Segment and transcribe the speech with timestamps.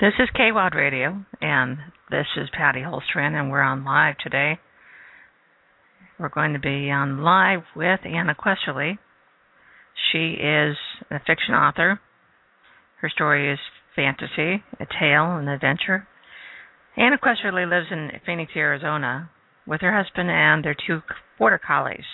[0.00, 1.78] This is KWOD Radio, and
[2.10, 4.58] this is Patty Holstran, and we're on live today.
[6.18, 8.98] We're going to be on live with Anna Questerly.
[10.10, 10.76] She is
[11.12, 12.00] a fiction author.
[13.02, 13.60] Her story is
[13.94, 16.08] fantasy, a tale, an adventure.
[16.96, 19.30] Anna Questerly lives in Phoenix, Arizona,
[19.64, 21.02] with her husband and their two
[21.38, 22.04] border collies.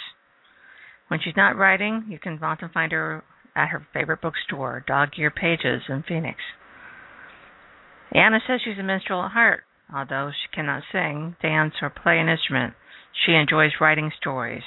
[1.09, 3.25] When she's not writing, you can often find her
[3.57, 6.37] at her favorite bookstore, Dog-Eared Pages in Phoenix.
[8.13, 9.65] Anna says she's a minstrel at heart.
[9.93, 12.75] Although she cannot sing, dance, or play an instrument,
[13.13, 14.63] she enjoys writing stories.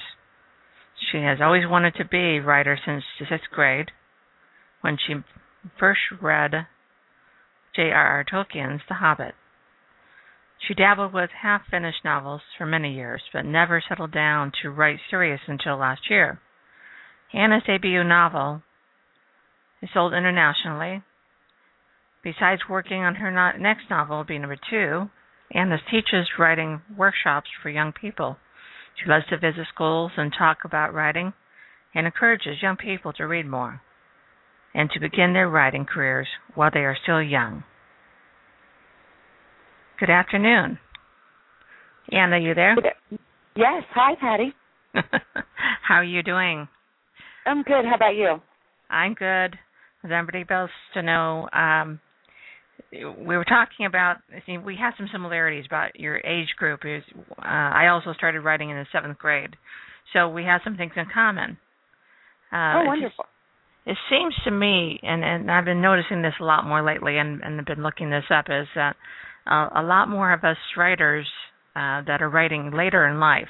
[1.12, 3.92] She has always wanted to be a writer since the sixth grade,
[4.82, 5.24] when she
[5.80, 6.68] first read
[7.76, 8.26] J.R.R.
[8.26, 9.36] Tolkien's The Hobbit.
[10.60, 15.00] She dabbled with half finished novels for many years, but never settled down to write
[15.10, 16.40] serious until last year.
[17.34, 18.62] Anna's debut novel
[19.82, 21.04] is sold internationally
[22.24, 25.10] Besides working on her next novel, Be Number Two,
[25.52, 28.38] Anna teaches writing workshops for young people.
[28.96, 31.34] She loves to visit schools and talk about writing
[31.94, 33.82] and encourages young people to read more
[34.74, 37.64] and to begin their writing careers while they are still young.
[40.00, 40.80] Good afternoon.
[42.12, 42.76] Anna, you there?
[43.56, 43.84] Yes.
[43.94, 44.54] Hi, Patty.
[45.88, 46.68] How are you doing?
[47.46, 47.86] I'm good.
[47.86, 48.42] How about you?
[48.90, 49.58] I'm good.
[50.04, 52.00] As everybody else to know, um,
[52.94, 57.03] we were talking about you see, we have some similarities about your age group is
[57.38, 59.55] uh, I also started writing in the seventh grade,
[60.13, 61.58] so we have some things in common.
[62.52, 63.25] Uh, oh, wonderful.
[63.86, 67.17] It, it seems to me, and and I've been noticing this a lot more lately,
[67.17, 68.95] and and I've been looking this up, is that
[69.49, 71.27] uh, a lot more of us writers
[71.75, 73.47] uh, that are writing later in life.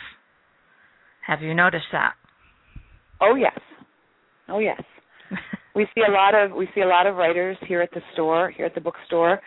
[1.28, 2.14] Have you noticed that?
[3.22, 3.60] Oh yes,
[4.50, 4.82] oh yes.
[5.76, 8.52] We see a lot of we see a lot of writers here at the store,
[8.52, 9.40] here at the bookstore,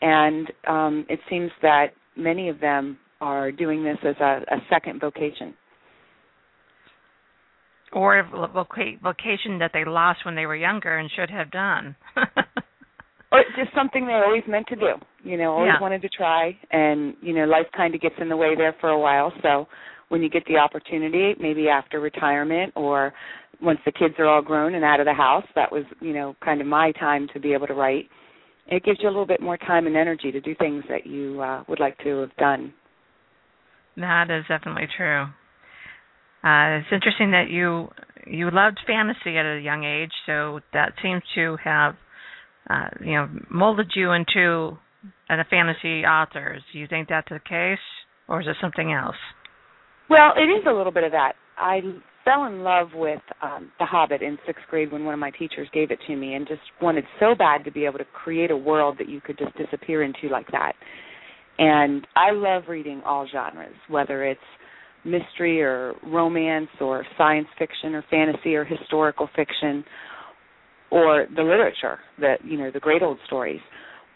[0.00, 5.00] and um, it seems that many of them are doing this as a, a second
[5.00, 5.54] vocation.
[7.92, 8.48] Or a
[9.02, 11.94] vocation that they lost when they were younger and should have done.
[13.32, 14.92] or just something they always meant to do.
[15.22, 15.80] You know, always yeah.
[15.80, 18.90] wanted to try, and you know, life kind of gets in the way there for
[18.90, 19.30] a while.
[19.42, 19.66] So
[20.08, 23.12] when you get the opportunity, maybe after retirement or
[23.62, 26.34] once the kids are all grown and out of the house, that was, you know,
[26.44, 28.08] kind of my time to be able to write.
[28.66, 31.40] It gives you a little bit more time and energy to do things that you
[31.40, 32.74] uh, would like to have done.
[33.96, 35.24] That is definitely true.
[36.44, 37.88] Uh, it's interesting that you
[38.26, 41.94] you loved fantasy at a young age, so that seems to have
[42.68, 44.76] uh, you know molded you into
[45.28, 46.58] a fantasy author.
[46.72, 47.78] Do you think that's the case,
[48.28, 49.16] or is it something else?
[50.10, 51.34] Well, it is a little bit of that.
[51.56, 51.80] I
[52.24, 55.68] fell in love with um, The Hobbit in sixth grade when one of my teachers
[55.72, 58.56] gave it to me, and just wanted so bad to be able to create a
[58.56, 60.72] world that you could just disappear into like that.
[61.58, 64.40] And I love reading all genres, whether it's
[65.04, 69.84] mystery or romance or science fiction or fantasy or historical fiction
[70.90, 73.60] or the literature, the you know the great old stories.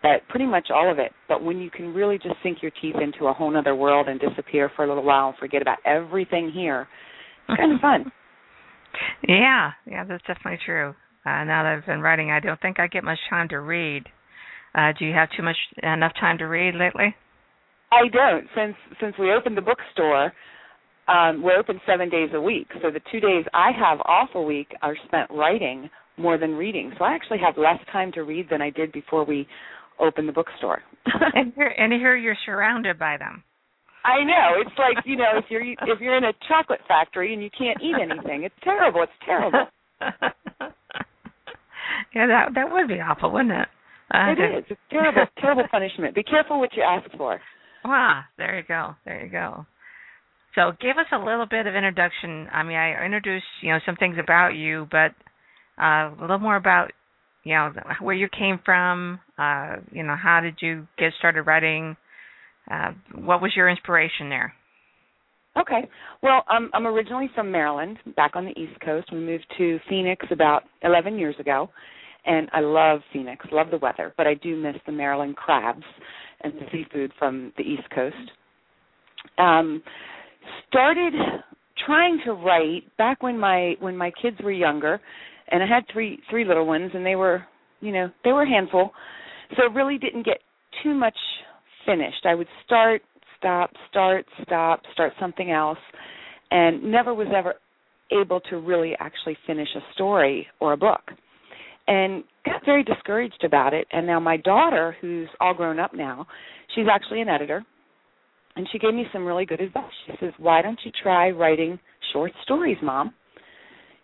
[0.02, 1.10] But pretty much all of it.
[1.26, 4.20] But when you can really just sink your teeth into a whole other world and
[4.20, 6.86] disappear for a little while and forget about everything here,
[7.48, 8.12] it's kind of fun.
[9.28, 10.94] Yeah, yeah, that's definitely true.
[11.26, 14.04] Uh, now that I've been writing, I don't think I get much time to read.
[14.74, 17.14] Uh, do you have too much enough time to read lately?
[17.92, 18.46] I don't.
[18.56, 20.32] Since since we opened the bookstore,
[21.08, 22.68] um, we're open seven days a week.
[22.82, 26.92] So the two days I have off a week are spent writing more than reading.
[26.98, 29.46] So I actually have less time to read than I did before we
[30.00, 30.82] opened the bookstore.
[31.34, 33.42] and here, and here you're surrounded by them.
[34.06, 34.62] I know.
[34.62, 37.78] It's like you know, if you're if you're in a chocolate factory and you can't
[37.82, 39.02] eat anything, it's terrible.
[39.02, 39.66] It's terrible.
[42.14, 43.68] yeah, that that would be awful, wouldn't it?
[44.14, 44.64] Uh, it is.
[44.70, 45.26] It's terrible.
[45.40, 46.14] terrible punishment.
[46.14, 47.40] Be careful what you ask for.
[47.84, 48.94] Ah, there you go.
[49.04, 49.66] There you go.
[50.54, 52.48] So, give us a little bit of introduction.
[52.52, 55.14] I mean, I introduced you know some things about you, but
[55.82, 56.92] uh, a little more about
[57.42, 59.18] you know where you came from.
[59.36, 61.96] Uh, you know, how did you get started writing?
[62.70, 64.52] Uh, what was your inspiration there?
[65.58, 65.88] Okay.
[66.22, 69.08] Well, um, I'm originally from Maryland, back on the East Coast.
[69.10, 71.70] We moved to Phoenix about 11 years ago,
[72.26, 75.84] and I love Phoenix, love the weather, but I do miss the Maryland crabs
[76.42, 78.16] and the seafood from the East Coast.
[79.38, 79.82] Um,
[80.68, 81.14] started
[81.86, 85.00] trying to write back when my when my kids were younger,
[85.48, 87.44] and I had three three little ones, and they were,
[87.80, 88.90] you know, they were a handful.
[89.56, 90.38] So really didn't get
[90.82, 91.16] too much
[91.86, 92.26] finished.
[92.26, 93.02] I would start,
[93.38, 95.78] stop, start, stop, start something else,
[96.50, 97.54] and never was ever
[98.12, 101.02] able to really actually finish a story or a book.
[101.88, 103.86] and got very discouraged about it.
[103.92, 106.26] And now my daughter, who's all grown up now,
[106.74, 107.64] she's actually an editor,
[108.56, 109.84] and she gave me some really good advice.
[110.06, 111.78] She says, "Why don't you try writing
[112.12, 113.14] short stories, Mom?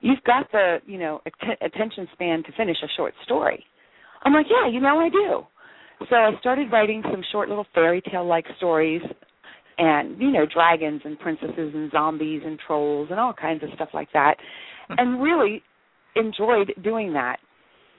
[0.01, 3.65] You've got the you know att- attention span to finish a short story."
[4.23, 5.47] I'm like, "Yeah, you know I do."
[6.09, 9.03] So I started writing some short little fairy tale like stories
[9.79, 13.89] and you know dragons and princesses and zombies and trolls and all kinds of stuff
[13.95, 14.37] like that
[14.91, 14.95] mm-hmm.
[14.99, 15.63] and really
[16.17, 17.39] enjoyed doing that.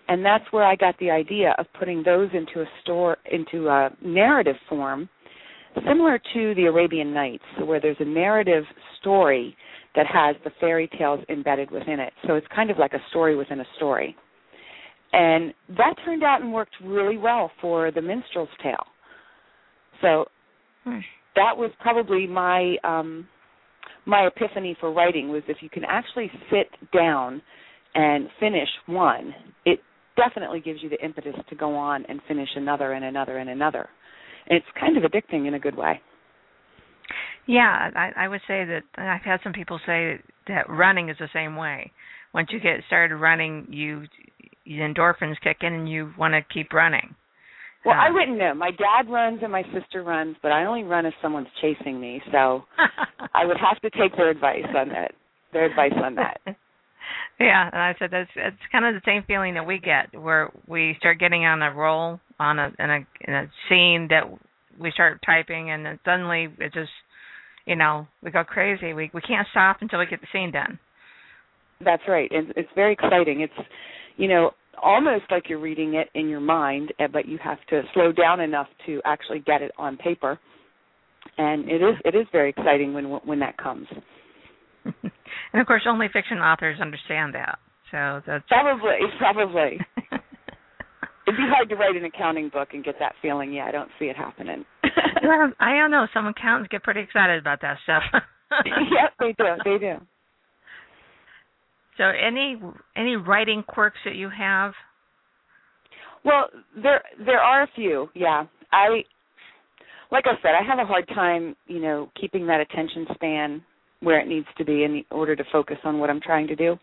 [0.07, 3.89] And that's where I got the idea of putting those into a store into a
[4.03, 5.09] narrative form
[5.87, 8.63] similar to the Arabian Nights where there's a narrative
[8.99, 9.55] story
[9.95, 12.13] that has the fairy tales embedded within it.
[12.27, 14.15] So it's kind of like a story within a story
[15.13, 18.85] and that turned out and worked really well for the minstrel's tale
[20.01, 20.25] so
[20.83, 20.99] hmm.
[21.35, 23.27] that was probably my um
[24.05, 27.41] my epiphany for writing was if you can actually sit down
[27.95, 29.33] and finish one
[29.65, 29.79] it
[30.15, 33.89] definitely gives you the impetus to go on and finish another and another and another.
[34.47, 36.01] And it's kind of addicting in a good way.
[37.47, 41.27] Yeah, I, I would say that I've had some people say that running is the
[41.33, 41.91] same way.
[42.33, 44.03] Once you get started running, you
[44.67, 47.15] endorphins kick in and you want to keep running.
[47.85, 48.53] Well, uh, I wouldn't know.
[48.53, 52.21] My dad runs and my sister runs, but I only run if someone's chasing me.
[52.31, 52.63] So
[53.33, 55.11] I would have to take their advice on that.
[55.51, 56.39] Their advice on that.
[57.39, 60.51] Yeah, and I said that's it's kind of the same feeling that we get where
[60.67, 64.23] we start getting on a roll on a in a in a scene that
[64.79, 66.91] we start typing and then suddenly it just
[67.65, 68.93] you know we go crazy.
[68.93, 70.79] We we can't stop until we get the scene done.
[71.83, 72.29] That's right.
[72.31, 73.41] It's, it's very exciting.
[73.41, 73.67] It's
[74.17, 74.51] you know
[74.81, 78.39] almost like you're reading it in your mind, eh, but you have to slow down
[78.39, 80.39] enough to actually get it on paper.
[81.37, 83.87] And it is it is very exciting when when that comes.
[84.85, 87.59] and of course, only fiction authors understand that.
[87.91, 89.79] So that's probably probably.
[91.25, 93.53] It'd be hard to write an accounting book and get that feeling.
[93.53, 94.65] Yeah, I don't see it happening.
[95.23, 96.05] well, I don't know.
[96.13, 98.03] Some accountants get pretty excited about that stuff.
[98.65, 99.45] yep, they do.
[99.63, 100.05] They do.
[101.97, 102.59] So, any
[102.95, 104.73] any writing quirks that you have?
[106.25, 106.49] Well,
[106.81, 108.09] there there are a few.
[108.15, 109.03] Yeah, I
[110.11, 113.63] like I said, I have a hard time, you know, keeping that attention span
[114.01, 116.77] where it needs to be in order to focus on what I'm trying to do.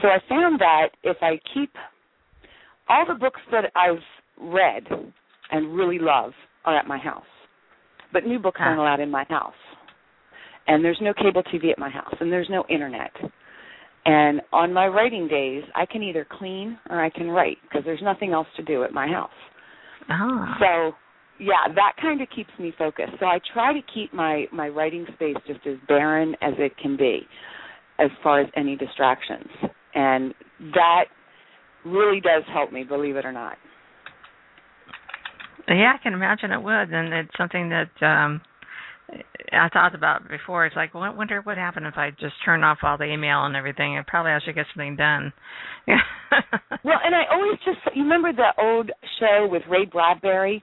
[0.00, 1.70] So I found that if I keep
[2.88, 4.02] all the books that I've
[4.40, 4.84] read
[5.50, 6.32] and really love
[6.64, 7.24] are at my house,
[8.12, 9.54] but new books aren't allowed in my house.
[10.66, 13.12] And there's no cable TV at my house, and there's no internet.
[14.06, 18.02] And on my writing days, I can either clean or I can write because there's
[18.02, 19.30] nothing else to do at my house.
[20.10, 20.46] Oh.
[20.60, 20.92] So
[21.38, 23.12] yeah, that kind of keeps me focused.
[23.18, 26.96] So I try to keep my my writing space just as barren as it can
[26.96, 27.20] be,
[27.98, 29.48] as far as any distractions,
[29.94, 30.34] and
[30.74, 31.04] that
[31.84, 33.56] really does help me, believe it or not.
[35.66, 38.42] Yeah, I can imagine it would, and it's something that um
[39.52, 40.66] I thought about before.
[40.66, 43.44] It's like, well, I wonder what happened if I just turn off all the email
[43.44, 44.02] and everything.
[44.06, 45.32] Probably I should get something done.
[45.86, 48.90] well, and I always just you remember the old
[49.20, 50.62] show with Ray Bradbury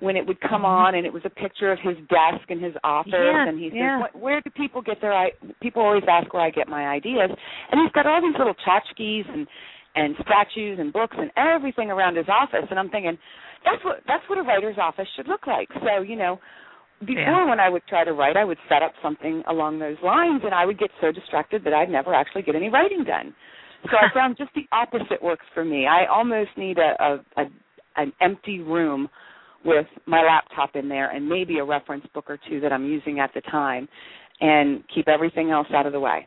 [0.00, 0.86] when it would come mm-hmm.
[0.86, 3.68] on and it was a picture of his desk and his office yeah, and he
[3.68, 4.02] says yeah.
[4.12, 5.30] where do people get their i
[5.62, 9.32] people always ask where I get my ideas and he's got all these little tchotchkes
[9.32, 9.46] and
[9.94, 13.16] and statues and books and everything around his office and I'm thinking
[13.64, 16.38] that's what that's what a writer's office should look like so you know
[17.06, 17.48] before yeah.
[17.48, 20.54] when I would try to write I would set up something along those lines and
[20.54, 23.34] I would get so distracted that I'd never actually get any writing done
[23.84, 27.44] so I found just the opposite works for me I almost need a, a, a
[27.96, 29.08] an empty room
[29.64, 33.18] with my laptop in there and maybe a reference book or two that I'm using
[33.18, 33.88] at the time
[34.40, 36.26] and keep everything else out of the way.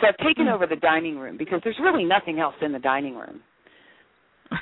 [0.00, 0.52] So I've taken hmm.
[0.52, 3.40] over the dining room because there's really nothing else in the dining room.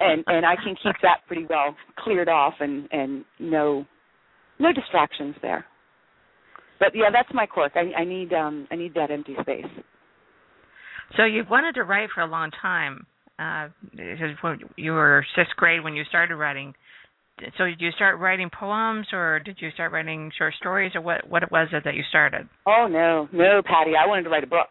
[0.00, 3.84] and and I can keep that pretty well cleared off and and no
[4.58, 5.64] no distractions there.
[6.78, 7.72] But yeah, that's my quirk.
[7.74, 9.64] I I need um I need that empty space.
[11.16, 13.06] So you've wanted to write for a long time.
[13.38, 13.68] Uh,
[14.76, 16.74] you were sixth grade when you started writing
[17.58, 21.28] so did you start writing poems or did you start writing short stories or what
[21.28, 24.46] what was it that you started oh no no patty i wanted to write a
[24.46, 24.68] book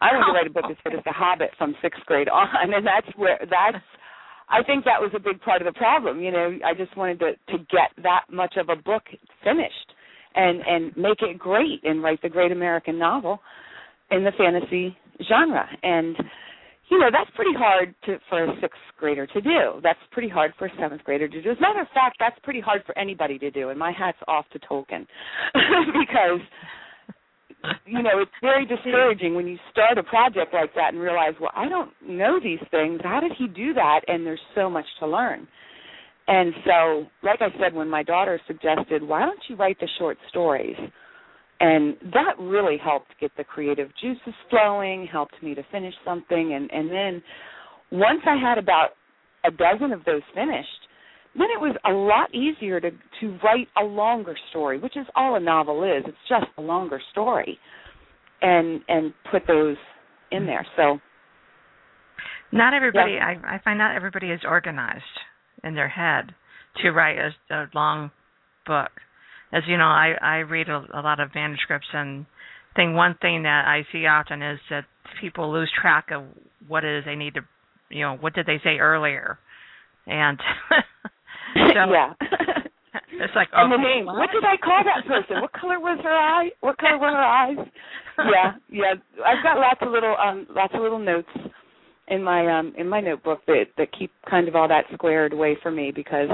[0.00, 2.48] i wanted to write a book as good as the hobbit from sixth grade on
[2.62, 3.82] and that's where that's
[4.50, 7.18] i think that was a big part of the problem you know i just wanted
[7.18, 9.02] to to get that much of a book
[9.42, 9.92] finished
[10.34, 13.40] and and make it great and write the great american novel
[14.10, 14.96] in the fantasy
[15.28, 16.16] genre and
[16.90, 19.80] you know that's pretty hard to for a sixth grader to do.
[19.82, 21.50] That's pretty hard for a seventh grader to do.
[21.50, 23.70] As a matter of fact, that's pretty hard for anybody to do.
[23.70, 25.06] And my hat's off to Tolkien
[25.54, 26.40] because
[27.86, 31.52] you know, it's very discouraging when you start a project like that and realize, well,
[31.54, 33.00] I don't know these things.
[33.02, 34.00] How did he do that?
[34.08, 35.46] And there's so much to learn.
[36.26, 40.16] And so, like I said, when my daughter suggested, why don't you write the short
[40.28, 40.76] stories?
[41.58, 46.54] And that really helped get the creative juices flowing, helped me to finish something.
[46.54, 47.22] And, and then
[47.90, 48.90] once I had about
[49.44, 50.68] a dozen of those finished,
[51.34, 55.36] then it was a lot easier to to write a longer story, which is all
[55.36, 56.04] a novel is.
[56.06, 57.58] It's just a longer story,
[58.42, 59.76] and and put those
[60.32, 60.66] in there.
[60.76, 60.98] So
[62.52, 63.26] not everybody, yeah.
[63.26, 65.04] I I find not everybody is organized
[65.62, 66.34] in their head
[66.82, 68.10] to write a, a long
[68.66, 68.90] book.
[69.52, 72.26] As you know, I I read a, a lot of manuscripts and
[72.74, 74.84] think one thing that I see often is that
[75.20, 76.24] people lose track of
[76.68, 77.40] what it is they need to,
[77.88, 79.38] you know, what did they say earlier,
[80.06, 80.38] and
[81.70, 82.12] So, yeah.
[83.12, 84.06] it's like oh, and the name.
[84.06, 84.16] What?
[84.16, 85.40] what did I call that person?
[85.40, 86.50] what color was her eye?
[86.60, 87.56] What color were her eyes?
[88.20, 88.92] Yeah, yeah.
[89.24, 91.30] I've got lots of little um lots of little notes
[92.08, 95.56] in my um in my notebook that that keep kind of all that squared away
[95.62, 96.28] for me because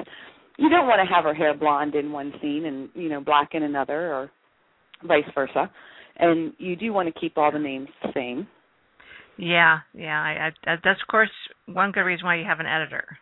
[0.58, 3.50] you don't want to have her hair blonde in one scene and you know black
[3.52, 4.30] in another or
[5.06, 5.70] vice versa
[6.16, 8.46] and you do want to keep all the names the same
[9.36, 11.30] yeah yeah I, I that's of course
[11.66, 13.18] one good reason why you have an editor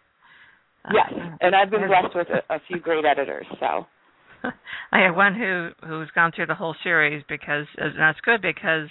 [0.93, 3.47] Yes, and I've been blessed with a, a few great editors.
[3.59, 3.87] So
[4.93, 8.89] I have one who who's gone through the whole series because and that's good because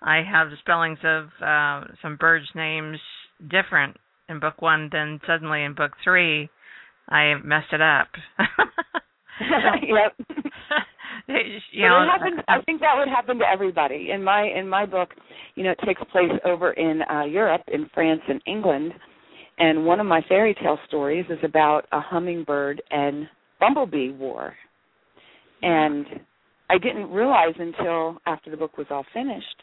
[0.00, 2.98] I have the spellings of uh, some birds' names
[3.48, 3.96] different
[4.28, 6.48] in book one than suddenly in book three
[7.08, 8.08] I messed it up.
[9.40, 10.14] yep.
[11.72, 14.10] you know, happens, I think that would happen to everybody.
[14.12, 15.10] In my in my book,
[15.54, 18.92] you know, it takes place over in uh, Europe, in France and England
[19.58, 23.28] and one of my fairy tale stories is about a hummingbird and
[23.60, 24.54] bumblebee war.
[25.62, 26.06] And
[26.70, 29.62] I didn't realize until after the book was all finished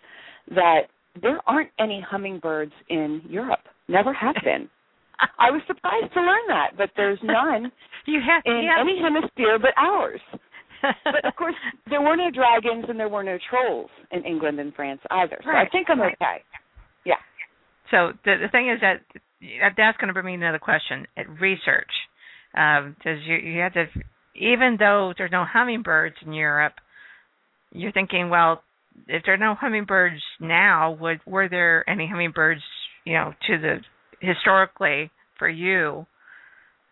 [0.51, 0.84] that
[1.22, 3.65] there aren't any hummingbirds in Europe.
[3.88, 4.69] Never have been.
[5.38, 7.72] I was surprised to learn that, but there's none
[8.05, 8.79] you have, in yeah.
[8.79, 10.22] any hemisphere but ours.
[11.03, 11.55] but of course,
[11.89, 15.38] there were no dragons and there were no trolls in England and France either.
[15.43, 15.67] So right.
[15.67, 16.39] I think I'm okay.
[17.05, 17.19] Yeah.
[17.91, 19.01] So the the thing is that
[19.41, 21.08] that's going to bring me another question.
[21.17, 21.91] At research,
[22.55, 23.86] um, you you have to,
[24.36, 26.74] even though there's no hummingbirds in Europe,
[27.72, 28.63] you're thinking, well,
[29.08, 32.62] if there are no hummingbirds now, would were there any hummingbirds,
[33.05, 33.77] you know, to the
[34.19, 36.05] historically for you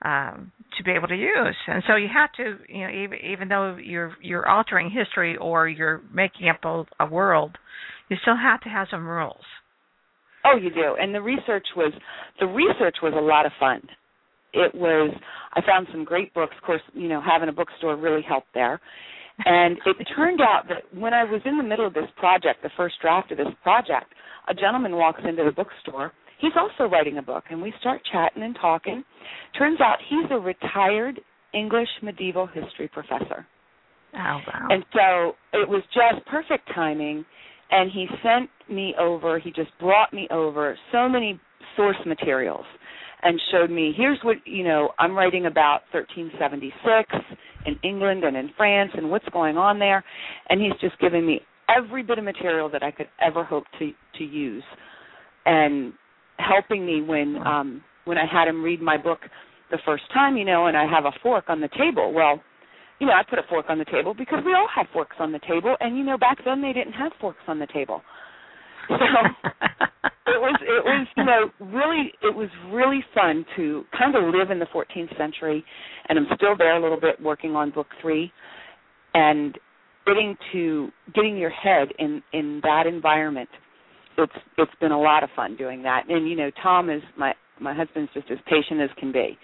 [0.03, 1.55] um, to be able to use?
[1.67, 5.67] And so you have to, you know, even even though you're you're altering history or
[5.67, 7.57] you're making up a, a world,
[8.09, 9.43] you still have to have some rules.
[10.47, 10.95] Oh, you do.
[10.99, 11.93] And the research was
[12.39, 13.81] the research was a lot of fun.
[14.53, 15.13] It was
[15.53, 16.55] I found some great books.
[16.57, 18.79] Of course, you know, having a bookstore really helped there.
[19.45, 22.71] And it turned out that when I was in the middle of this project, the
[22.77, 24.13] first draft of this project,
[24.49, 26.11] a gentleman walks into the bookstore.
[26.39, 29.03] He's also writing a book, and we start chatting and talking.
[29.57, 31.19] Turns out he's a retired
[31.53, 33.45] English medieval history professor.
[34.13, 34.67] Oh wow!
[34.69, 37.25] And so it was just perfect timing
[37.71, 41.39] and he sent me over he just brought me over so many
[41.75, 42.65] source materials
[43.23, 48.49] and showed me here's what you know i'm writing about 1376 in england and in
[48.57, 50.03] france and what's going on there
[50.49, 51.41] and he's just giving me
[51.75, 54.63] every bit of material that i could ever hope to to use
[55.45, 55.93] and
[56.37, 59.19] helping me when um when i had him read my book
[59.71, 62.13] the first time you know and i have a fork on the table.
[62.13, 62.41] Well
[62.99, 65.31] you know, I put a fork on the table because we all have forks on
[65.31, 68.01] the table, and you know, back then they didn't have forks on the table.
[68.89, 68.95] So
[70.27, 74.51] it was it was you know really it was really fun to kind of live
[74.51, 75.63] in the 14th century,
[76.09, 78.31] and I'm still there a little bit working on book three,
[79.13, 79.57] and
[80.05, 83.49] getting to getting your head in in that environment.
[84.17, 87.33] It's it's been a lot of fun doing that, and you know, Tom is my
[87.59, 89.37] my husband's just as patient as can be.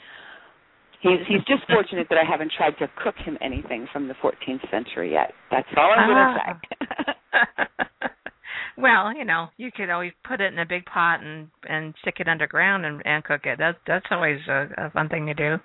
[1.03, 4.63] He's he's just fortunate that I haven't tried to cook him anything from the 14th
[4.71, 5.33] century yet.
[5.51, 7.59] That's all I'm going to ah.
[7.99, 8.09] say.
[8.77, 12.15] well, you know, you could always put it in a big pot and and stick
[12.19, 13.59] it underground and and cook it.
[13.59, 15.57] That's that's always a, a fun thing to do.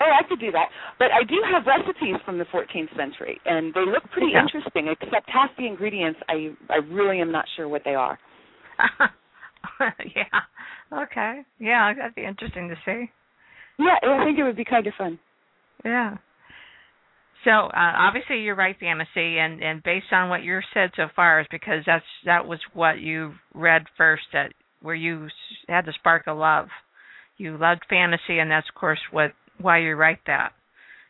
[0.00, 0.70] Oh, I could do that.
[0.98, 4.42] But I do have recipes from the 14th century, and they look pretty yeah.
[4.42, 4.88] interesting.
[4.88, 8.18] Except half the ingredients, I I really am not sure what they are.
[10.16, 11.02] yeah.
[11.04, 11.42] Okay.
[11.58, 13.10] Yeah, that'd be interesting to see.
[13.78, 15.18] Yeah, I think it would be kind of fun.
[15.84, 16.16] Yeah.
[17.44, 21.40] So uh, obviously you're write fantasy, and and based on what you've said so far,
[21.40, 25.28] is because that's that was what you read first, that where you
[25.68, 26.68] had the spark of love.
[27.36, 30.52] You loved fantasy, and that's of course what why you write that.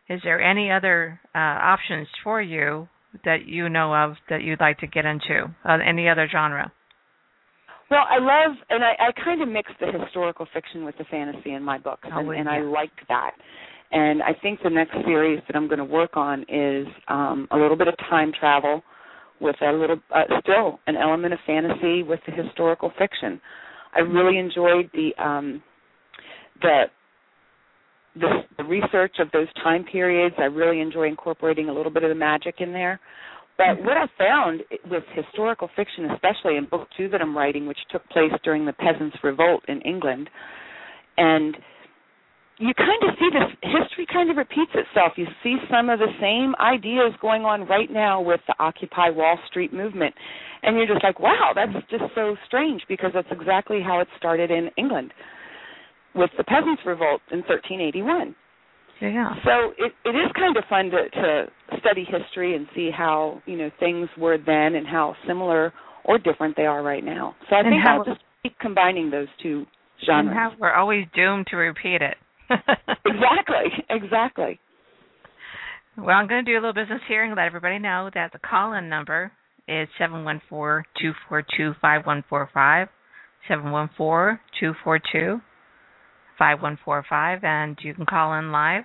[0.09, 2.89] Is there any other uh, options for you
[3.25, 5.55] that you know of that you'd like to get into?
[5.65, 6.73] Uh, any other genre?
[7.95, 11.53] Well, I love, and I, I kind of mix the historical fiction with the fantasy
[11.53, 12.51] in my books, oh, and, and yeah.
[12.51, 13.31] I like that.
[13.93, 17.57] And I think the next series that I'm going to work on is um, a
[17.57, 18.83] little bit of time travel
[19.41, 23.41] with a little, uh, still an element of fantasy with the historical fiction.
[23.95, 25.63] I really enjoyed the um,
[26.63, 26.87] the
[28.17, 30.35] the, the research of those time periods.
[30.39, 32.99] I really enjoy incorporating a little bit of the magic in there.
[33.57, 33.87] But mm-hmm.
[33.87, 38.09] what I found with historical fiction, especially in book two that I'm writing, which took
[38.09, 40.29] place during the Peasants' Revolt in England,
[41.17, 41.57] and
[42.59, 45.13] you kind of see this history kind of repeats itself.
[45.17, 49.39] You see some of the same ideas going on right now with the Occupy Wall
[49.49, 50.15] Street movement.
[50.63, 51.97] And you're just like, wow, that's mm-hmm.
[51.97, 55.13] just so strange because that's exactly how it started in England
[56.15, 58.37] with the Peasants' Revolt in 1381.
[59.01, 59.35] Yeah.
[59.45, 61.47] So it it is kind of fun to to
[61.81, 65.73] study history and see how you know things were then and how similar
[66.05, 67.35] or different they are right now.
[67.49, 69.67] So I and think how, I'll just keep combining those two
[70.07, 70.29] genres.
[70.29, 72.17] And how we're always doomed to repeat it.
[72.51, 74.61] exactly, exactly.
[75.97, 78.39] Well, I'm going to do a little business here and let everybody know that the
[78.39, 79.33] call-in number
[79.69, 82.89] is seven one four two four two five one four five,
[83.49, 85.41] seven one four two four two.
[86.45, 88.85] 5145 and you can call in live.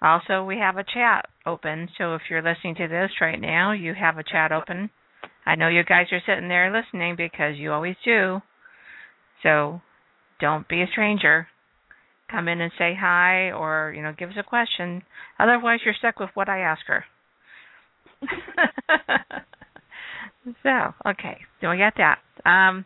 [0.00, 3.92] Also, we have a chat open, so if you're listening to this right now, you
[3.94, 4.90] have a chat open.
[5.44, 8.40] I know you guys are sitting there listening because you always do.
[9.42, 9.80] So,
[10.40, 11.48] don't be a stranger.
[12.30, 15.02] Come in and say hi or, you know, give us a question.
[15.40, 17.04] Otherwise, you're stuck with what I ask her.
[20.62, 21.38] so, okay.
[21.60, 22.18] So we got that.
[22.48, 22.84] Um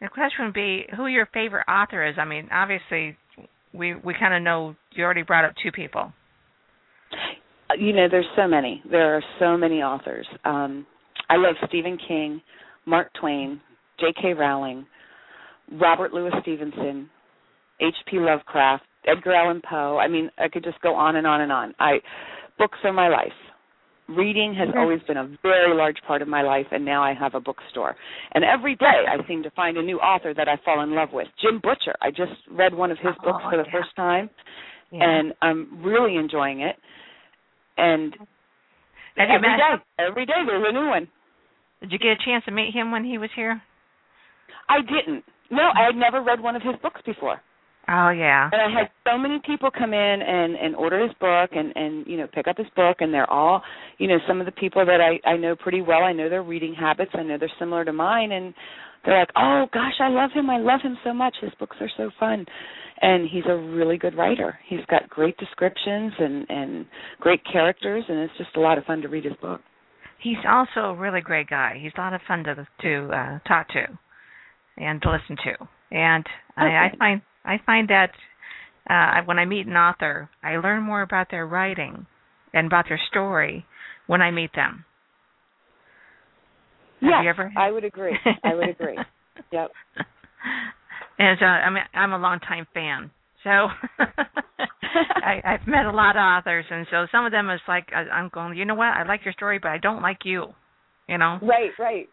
[0.00, 2.16] the question would be who your favorite author is.
[2.18, 3.16] I mean, obviously,
[3.72, 6.12] we we kind of know you already brought up two people.
[7.78, 8.82] You know, there's so many.
[8.90, 10.26] There are so many authors.
[10.44, 10.86] Um,
[11.28, 12.40] I love Stephen King,
[12.84, 13.60] Mark Twain,
[14.00, 14.34] J.K.
[14.34, 14.84] Rowling,
[15.80, 17.08] Robert Louis Stevenson,
[17.80, 18.18] H.P.
[18.18, 19.98] Lovecraft, Edgar Allan Poe.
[19.98, 21.74] I mean, I could just go on and on and on.
[21.78, 21.98] I
[22.58, 23.28] books are my life
[24.16, 27.34] reading has always been a very large part of my life and now I have
[27.34, 27.96] a bookstore.
[28.32, 31.10] And every day I seem to find a new author that I fall in love
[31.12, 31.28] with.
[31.40, 31.94] Jim Butcher.
[32.02, 33.72] I just read one of his oh, books for the yeah.
[33.72, 34.30] first time
[34.90, 35.00] yeah.
[35.02, 36.76] and I'm really enjoying it.
[37.76, 38.14] And
[39.16, 41.08] have every day, every day there's a new one.
[41.80, 43.60] Did you get a chance to meet him when he was here?
[44.68, 45.24] I didn't.
[45.50, 47.40] No, I had never read one of his books before.
[47.88, 48.48] Oh yeah.
[48.52, 52.06] And I had so many people come in and and order his book and and
[52.06, 53.62] you know pick up his book and they're all
[53.98, 56.04] you know some of the people that I I know pretty well.
[56.04, 57.10] I know their reading habits.
[57.14, 58.54] I know they're similar to mine and
[59.04, 60.50] they're like, "Oh gosh, I love him.
[60.50, 61.34] I love him so much.
[61.40, 62.46] His books are so fun."
[63.02, 64.58] And he's a really good writer.
[64.68, 66.86] He's got great descriptions and and
[67.18, 69.62] great characters and it's just a lot of fun to read his book.
[70.22, 71.78] He's also a really great guy.
[71.80, 73.86] He's a lot of fun to to uh, talk to
[74.76, 75.66] and to listen to.
[75.90, 76.24] And
[76.56, 76.66] okay.
[76.66, 78.12] I, I find I find that
[78.88, 82.06] uh, when I meet an author, I learn more about their writing
[82.54, 83.64] and about their story
[84.06, 84.84] when I meet them.
[87.02, 87.52] Yeah, ever...
[87.56, 88.16] I would agree.
[88.44, 88.96] I would agree.
[89.52, 89.70] yep.
[91.18, 93.10] And so I mean, I'm a longtime fan,
[93.42, 93.50] so
[95.24, 98.02] I, I've met a lot of authors, and so some of them is like I,
[98.10, 98.88] I'm going, you know what?
[98.88, 100.46] I like your story, but I don't like you.
[101.08, 101.38] You know.
[101.42, 101.70] Right.
[101.78, 102.08] Right.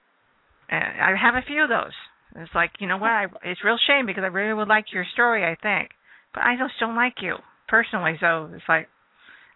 [0.69, 1.93] I have a few of those.
[2.37, 3.09] It's like, you know what?
[3.09, 5.89] I, it's real shame because I really would like your story, I think,
[6.33, 7.35] but I just don't like you
[7.67, 8.13] personally.
[8.19, 8.87] So it's like,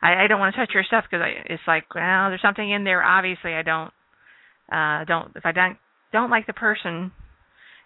[0.01, 2.83] I, I don't want to touch your stuff because it's like, well, there's something in
[2.83, 3.03] there.
[3.03, 3.91] Obviously, I don't,
[4.71, 5.31] uh, don't.
[5.35, 5.77] If I don't
[6.11, 7.11] don't like the person,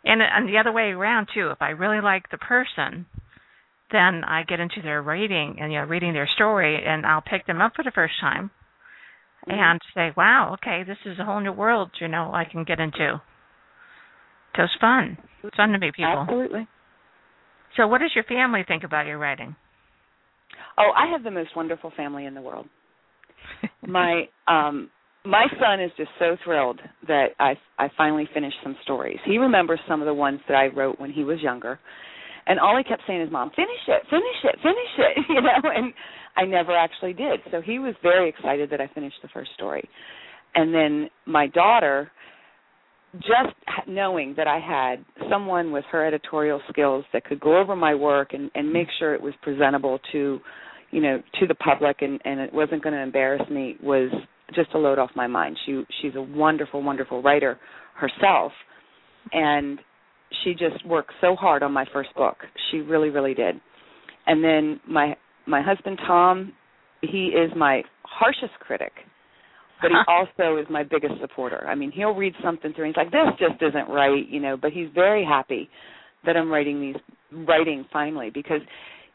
[0.03, 1.49] and and the other way around too.
[1.49, 3.05] If I really like the person,
[3.91, 7.47] then I get into their rating and you know reading their story, and I'll pick
[7.47, 8.51] them up for the first time,
[9.49, 9.59] mm-hmm.
[9.59, 11.91] and say, wow, okay, this is a whole new world.
[11.99, 13.21] You know, I can get into.
[14.55, 15.17] So it's fun.
[15.43, 16.19] It's fun to meet people.
[16.21, 16.67] Absolutely.
[17.77, 19.55] So, what does your family think about your writing?
[20.77, 22.67] Oh, I have the most wonderful family in the world.
[23.85, 24.89] my um
[25.25, 29.19] my son is just so thrilled that I I finally finished some stories.
[29.25, 31.79] He remembers some of the ones that I wrote when he was younger.
[32.47, 35.61] And all he kept saying is, "Mom, finish it, finish it, finish it," you know,
[35.63, 35.93] and
[36.37, 37.39] I never actually did.
[37.51, 39.89] So he was very excited that I finished the first story.
[40.53, 42.11] And then my daughter
[43.19, 47.95] just knowing that I had someone with her editorial skills that could go over my
[47.95, 50.39] work and, and make sure it was presentable to,
[50.91, 54.11] you know, to the public and, and it wasn't going to embarrass me was
[54.53, 55.57] just a load off my mind.
[55.65, 57.59] She she's a wonderful, wonderful writer
[57.95, 58.51] herself,
[59.31, 59.79] and
[60.43, 62.37] she just worked so hard on my first book.
[62.71, 63.59] She really, really did.
[64.27, 65.15] And then my
[65.47, 66.53] my husband Tom,
[67.01, 68.91] he is my harshest critic,
[69.85, 71.65] but he also is my biggest supporter.
[71.67, 74.57] I mean, he'll read something through and he's like, "This just isn't right," you know.
[74.57, 75.69] But he's very happy
[76.25, 76.95] that I'm writing these
[77.47, 78.61] writing finally because,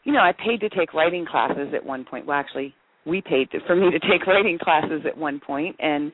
[0.03, 2.25] you know, I paid to take writing classes at one point.
[2.25, 2.73] Well, actually,
[3.05, 6.11] we paid to, for me to take writing classes at one point, and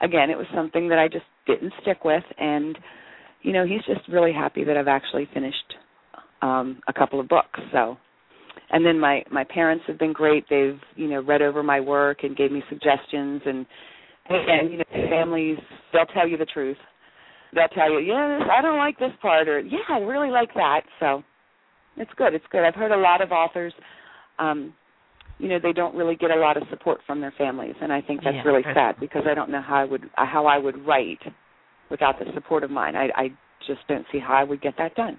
[0.00, 2.24] again, it was something that I just didn't stick with.
[2.38, 2.76] And
[3.42, 5.74] you know, he's just really happy that I've actually finished
[6.42, 7.60] um, a couple of books.
[7.72, 7.96] So
[8.70, 12.18] and then my my parents have been great they've you know read over my work
[12.22, 13.66] and gave me suggestions and
[14.30, 15.58] and you know families
[15.92, 16.76] they'll tell you the truth.
[17.54, 20.82] They'll tell you yeah i don't like this part or yeah i really like that.
[20.98, 21.22] So
[21.96, 22.64] it's good it's good.
[22.64, 23.72] I've heard a lot of authors
[24.38, 24.72] um
[25.38, 28.02] you know they don't really get a lot of support from their families and i
[28.02, 30.76] think that's yeah, really sad because i don't know how i would how i would
[30.86, 31.20] write
[31.90, 32.94] without the support of mine.
[32.94, 33.28] I i
[33.66, 35.18] just don't see how i would get that done.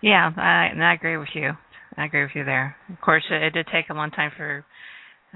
[0.00, 1.52] Yeah i and i agree with you.
[1.98, 2.76] I agree with you there.
[2.92, 4.64] Of course, it, it did take a long time for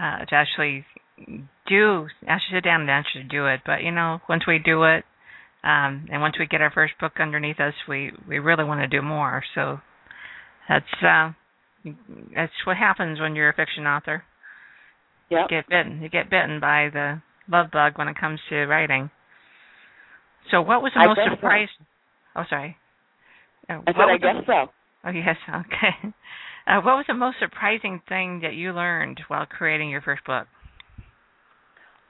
[0.00, 0.86] uh, to actually
[1.72, 3.60] do actually sit down and actually do it.
[3.64, 5.04] But you know, once we do it,
[5.64, 8.86] um, and once we get our first book underneath us, we we really want to
[8.86, 9.42] do more.
[9.54, 9.78] So
[10.68, 11.32] that's uh,
[12.34, 14.24] that's what happens when you're a fiction author.
[15.30, 15.42] Yeah.
[15.42, 16.02] You get bitten.
[16.02, 19.10] You get bitten by the love bug when it comes to writing.
[20.50, 21.68] So, what was the I most surprising?
[21.78, 22.40] So.
[22.40, 22.76] Oh, sorry.
[23.68, 24.72] Uh, I said I guess so.
[25.04, 26.14] Oh yes, okay.
[26.66, 30.46] Uh, what was the most surprising thing that you learned while creating your first book?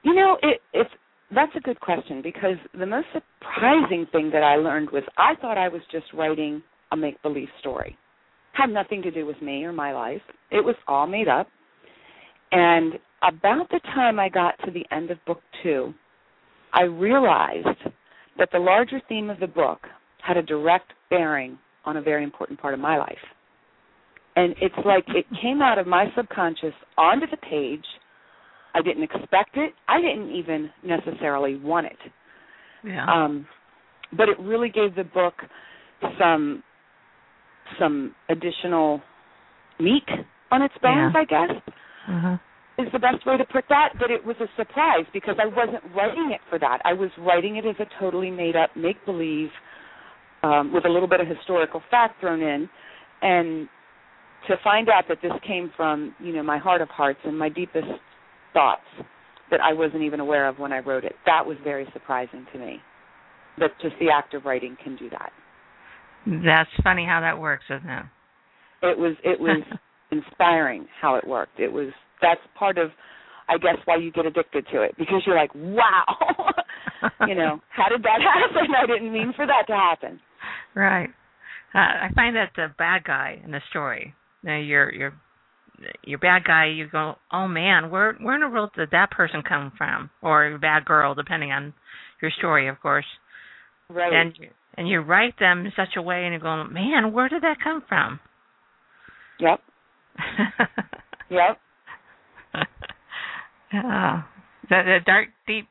[0.03, 0.89] You know, it, it's
[1.33, 5.57] that's a good question because the most surprising thing that I learned was I thought
[5.57, 6.61] I was just writing
[6.91, 7.97] a make believe story.
[8.53, 10.21] Had nothing to do with me or my life.
[10.51, 11.47] It was all made up.
[12.51, 12.93] And
[13.27, 15.93] about the time I got to the end of book two,
[16.71, 17.79] I realized
[18.37, 19.79] that the larger theme of the book
[20.21, 23.17] had a direct bearing on a very important part of my life.
[24.35, 27.85] And it's like it came out of my subconscious onto the page.
[28.75, 29.73] I didn't expect it.
[29.87, 31.97] I didn't even necessarily want it.
[32.83, 33.05] Yeah.
[33.11, 33.45] Um,
[34.15, 35.35] but it really gave the book
[36.19, 36.63] some
[37.79, 39.01] some additional
[39.79, 40.07] meat
[40.51, 41.21] on its bones, Yeah.
[41.21, 41.61] I guess
[42.07, 42.37] Uh-huh.
[42.77, 43.93] is the best way to put that.
[43.99, 46.81] But it was a surprise because I wasn't writing it for that.
[46.83, 49.49] I was writing it as a totally made up make believe
[50.43, 52.69] um, with a little bit of historical fact thrown in,
[53.21, 53.69] and
[54.47, 57.47] to find out that this came from you know my heart of hearts and my
[57.49, 57.87] deepest
[58.53, 58.81] thoughts
[59.51, 61.13] that I wasn't even aware of when I wrote it.
[61.25, 62.77] That was very surprising to me.
[63.59, 65.31] That just the act of writing can do that.
[66.25, 68.05] That's funny how that works, isn't it?
[68.81, 69.63] It was it was
[70.11, 71.59] inspiring how it worked.
[71.59, 71.89] It was
[72.21, 72.89] that's part of
[73.47, 76.05] I guess why you get addicted to it because you're like, wow,
[77.27, 78.69] you know, how did that happen?
[78.75, 80.19] I didn't mean for that to happen.
[80.75, 81.09] Right.
[81.75, 84.13] Uh, I find that the bad guy in the story,
[84.43, 85.13] you know, your your
[86.03, 89.41] your bad guy, you go, oh man, where where in the world did that person
[89.47, 91.73] come from, or your bad girl, depending on
[92.21, 93.05] your story, of course.
[93.89, 94.13] Right.
[94.13, 94.33] And
[94.75, 97.57] and you write them in such a way, and you're going, man, where did that
[97.63, 98.19] come from?
[99.39, 99.59] Yep.
[101.29, 101.57] Yep.
[103.73, 104.23] yeah.
[104.69, 105.67] The, the dark, deep,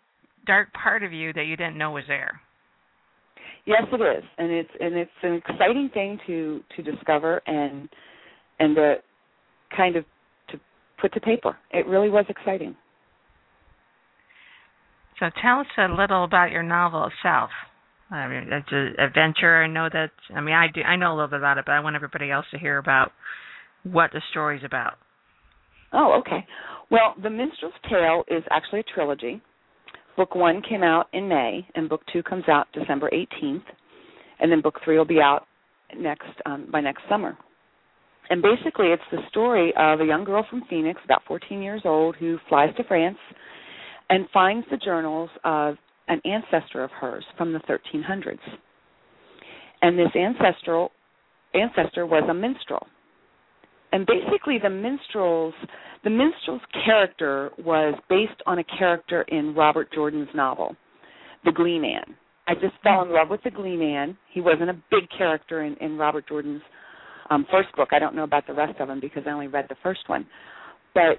[0.47, 2.43] dark part of you that you didn't know was there.
[3.65, 7.89] Yes, it is, and it's and it's an exciting thing to to discover and
[8.59, 8.97] and to
[9.77, 10.05] kind of
[10.51, 10.61] to
[11.01, 11.57] put to paper.
[11.71, 12.77] It really was exciting.
[15.19, 17.51] So tell us a little about your novel itself.
[18.11, 19.63] I mean, it's an adventure.
[19.63, 20.11] I know that.
[20.35, 20.83] I mean, I do.
[20.83, 23.13] I know a little bit about it, but I want everybody else to hear about
[23.85, 24.95] what the story's about.
[25.93, 26.47] Oh, okay.
[26.91, 29.41] Well, The Minstrel's Tale is actually a trilogy.
[30.17, 33.63] Book one came out in May, and book two comes out December 18th,
[34.41, 35.47] and then book three will be out
[35.97, 37.37] next um, by next summer.
[38.33, 42.17] And basically, it's the story of a young girl from Phoenix, about 14 years old,
[42.17, 43.19] who flies to France
[44.09, 45.75] and finds the journals of
[46.09, 48.39] an ancestor of hers from the 1300s.
[49.83, 50.93] And this ancestral
[51.53, 52.87] ancestor was a minstrel.
[53.93, 55.53] And basically, the minstrel's
[56.03, 60.75] the minstrel's character was based on a character in Robert Jordan's novel,
[61.45, 62.17] The Gleeman.
[62.49, 64.17] I just fell in love with The Gleeman.
[64.33, 66.63] He wasn't a big character in, in Robert Jordan's
[67.31, 67.89] um, first book.
[67.93, 70.27] I don't know about the rest of them because I only read the first one.
[70.95, 71.19] But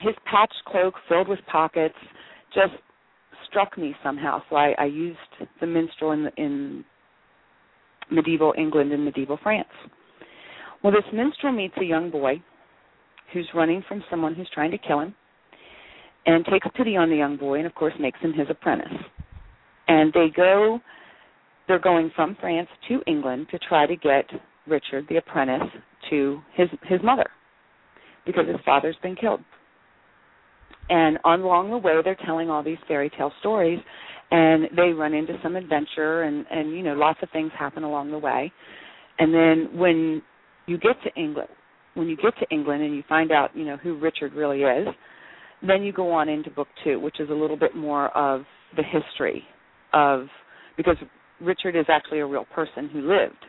[0.00, 1.94] his patched cloak filled with pockets
[2.54, 2.74] just
[3.48, 4.42] struck me somehow.
[4.48, 5.18] So I, I used
[5.60, 6.84] the minstrel in, in
[8.10, 9.68] medieval England and medieval France.
[10.82, 12.42] Well, this minstrel meets a young boy
[13.32, 15.14] who's running from someone who's trying to kill him
[16.26, 18.92] and takes pity on the young boy and of course makes him his apprentice.
[19.88, 20.80] And they go
[21.66, 24.24] they're going from France to England to try to get
[24.68, 25.68] Richard the apprentice
[26.10, 27.26] to his his mother.
[28.26, 29.40] because his father's been killed.
[30.90, 33.80] And along the way, they're telling all these fairy tale stories,
[34.30, 38.10] and they run into some adventure, and and you know lots of things happen along
[38.10, 38.52] the way.
[39.18, 40.22] And then when
[40.66, 41.48] you get to England,
[41.94, 44.88] when you get to England and you find out you know who Richard really is,
[45.66, 48.42] then you go on into book two, which is a little bit more of
[48.76, 49.42] the history
[49.92, 50.26] of
[50.76, 50.96] because
[51.40, 53.44] Richard is actually a real person who lived.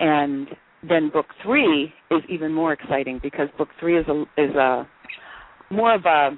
[0.00, 0.48] And
[0.88, 4.88] then book three is even more exciting because book three is a is a
[5.70, 6.30] more of a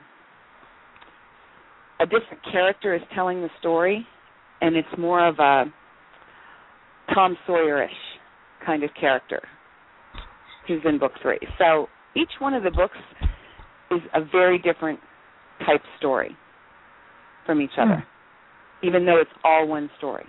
[2.01, 4.05] a different character is telling the story,
[4.61, 5.64] and it's more of a
[7.14, 7.88] Tom Sawyerish
[8.66, 9.40] kind of character
[10.66, 11.38] who's in book three.
[11.59, 12.98] So each one of the books
[13.92, 14.98] is a very different
[15.64, 16.37] type story
[17.46, 18.05] from each other,
[18.81, 18.87] hmm.
[18.87, 20.25] even though it's all one story.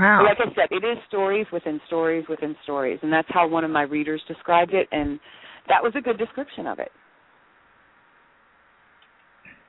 [0.00, 0.24] Wow.
[0.24, 3.70] Like I said, it is stories within stories within stories, and that's how one of
[3.70, 5.20] my readers described it, and
[5.68, 6.90] that was a good description of it.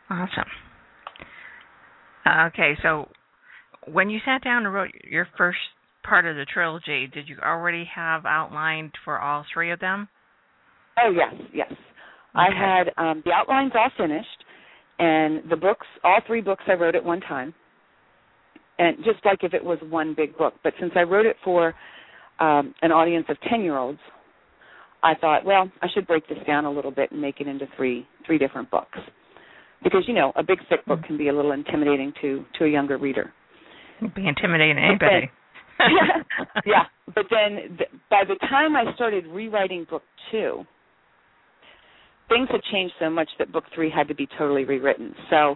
[0.10, 0.46] Awesome.
[2.48, 3.10] Okay, so
[3.92, 5.60] when you sat down and wrote your first
[6.08, 10.08] part of the trilogy, did you already have outlined for all three of them?
[10.98, 11.68] Oh yes, yes.
[11.72, 11.78] Okay.
[12.36, 14.28] I had um, the outlines all finished,
[14.98, 17.54] and the books, all three books, I wrote at one time,
[18.82, 20.56] and just like if it was one big book.
[20.64, 21.76] But since I wrote it for
[22.40, 24.00] um, an audience of ten-year-olds,
[25.04, 27.68] I thought, well, I should break this down a little bit and make it into
[27.78, 28.98] three three different books,
[29.84, 32.68] because you know a big thick book can be a little intimidating to to a
[32.68, 33.32] younger reader.
[34.00, 35.32] It'd be intimidating to anybody.
[36.66, 40.64] yeah, but then th- by the time I started rewriting book two,
[42.30, 45.14] things had changed so much that book three had to be totally rewritten.
[45.30, 45.56] So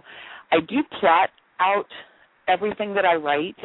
[0.52, 1.86] I do plot out
[2.48, 3.56] everything that I write,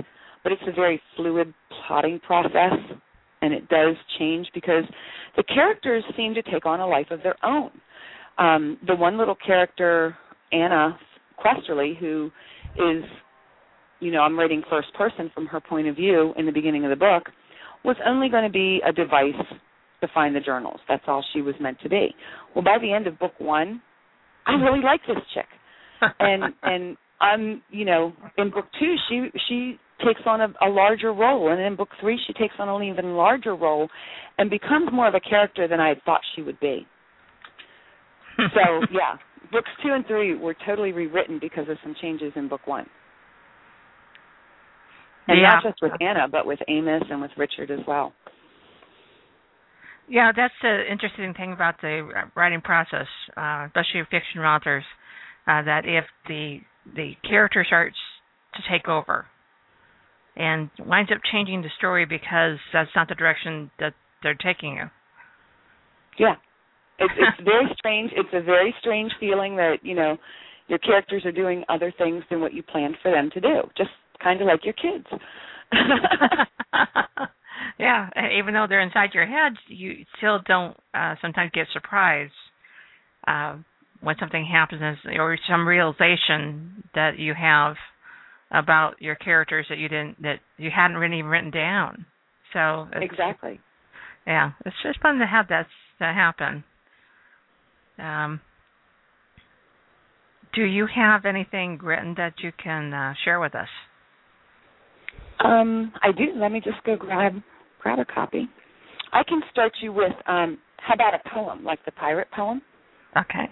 [0.44, 1.54] but it's a very fluid
[1.88, 2.74] plotting process,
[3.42, 4.84] and it does change because
[5.38, 7.72] the characters seem to take on a life of their own.
[8.38, 10.16] Um, the one little character,
[10.52, 10.98] Anna
[11.38, 12.32] Questerly, who
[12.76, 13.04] is,
[14.00, 16.90] you know, I'm writing first person from her point of view in the beginning of
[16.90, 17.24] the book,
[17.84, 19.34] was only going to be a device
[20.02, 20.80] to find the journals.
[20.88, 22.14] That's all she was meant to be.
[22.56, 23.82] Well, by the end of book one,
[24.46, 25.46] I really like this chick,
[26.20, 31.14] and and I'm you know in book two she she takes on a, a larger
[31.14, 33.88] role, and in book three she takes on an even larger role,
[34.38, 36.88] and becomes more of a character than I had thought she would be.
[38.38, 39.18] so yeah,
[39.52, 42.88] books two and three were totally rewritten because of some changes in book one.
[45.28, 45.54] And yeah.
[45.54, 48.12] not just with Anna, but with Amos and with Richard as well.
[50.10, 53.08] Yeah, that's the interesting thing about the writing process,
[53.38, 54.84] uh, especially fiction authors,
[55.48, 56.60] uh, that if the
[56.96, 57.98] the character starts
[58.56, 59.26] to take over
[60.36, 64.86] and winds up changing the story because that's not the direction that they're taking you.
[66.18, 66.36] Yeah,
[67.00, 68.12] it's it's very strange.
[68.16, 70.18] It's a very strange feeling that you know
[70.68, 73.62] your characters are doing other things than what you planned for them to do.
[73.78, 73.90] Just
[74.24, 75.06] kind of like your kids.
[77.80, 82.34] yeah, even though they're inside your head, you still don't uh, sometimes get surprised
[83.28, 83.56] uh,
[84.02, 87.76] when something happens or some realization that you have
[88.52, 92.06] about your characters that you didn't that you hadn't really even written down.
[92.54, 93.60] So exactly.
[94.28, 95.68] Yeah, it's just fun to have that
[96.00, 96.64] that happen.
[97.98, 98.42] Um,
[100.54, 103.70] do you have anything written that you can uh, share with us?
[105.44, 106.26] Um, I do.
[106.36, 107.34] Let me just go grab
[107.82, 108.50] grab a copy.
[109.14, 112.62] I can start you with um, how about a poem, like the pirate poem?
[113.18, 113.52] Okay.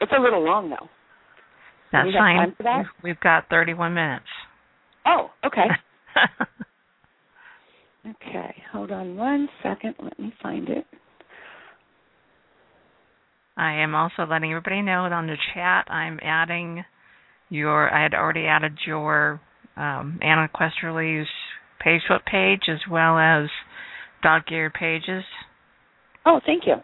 [0.00, 0.88] It's a little long though.
[1.92, 2.54] That's fine.
[2.62, 2.84] That?
[3.02, 4.26] We've got 31 minutes.
[5.06, 5.68] Oh, okay.
[8.08, 9.94] okay, hold on one second.
[10.02, 10.84] Let me find it.
[13.56, 16.84] I am also letting everybody know that on the chat I'm adding
[17.48, 19.40] your I had already added your
[19.76, 21.28] um, Anna Questerly's
[21.84, 23.48] Facebook page as well as
[24.22, 25.24] Dog-Eared pages.
[26.24, 26.74] Oh, thank you.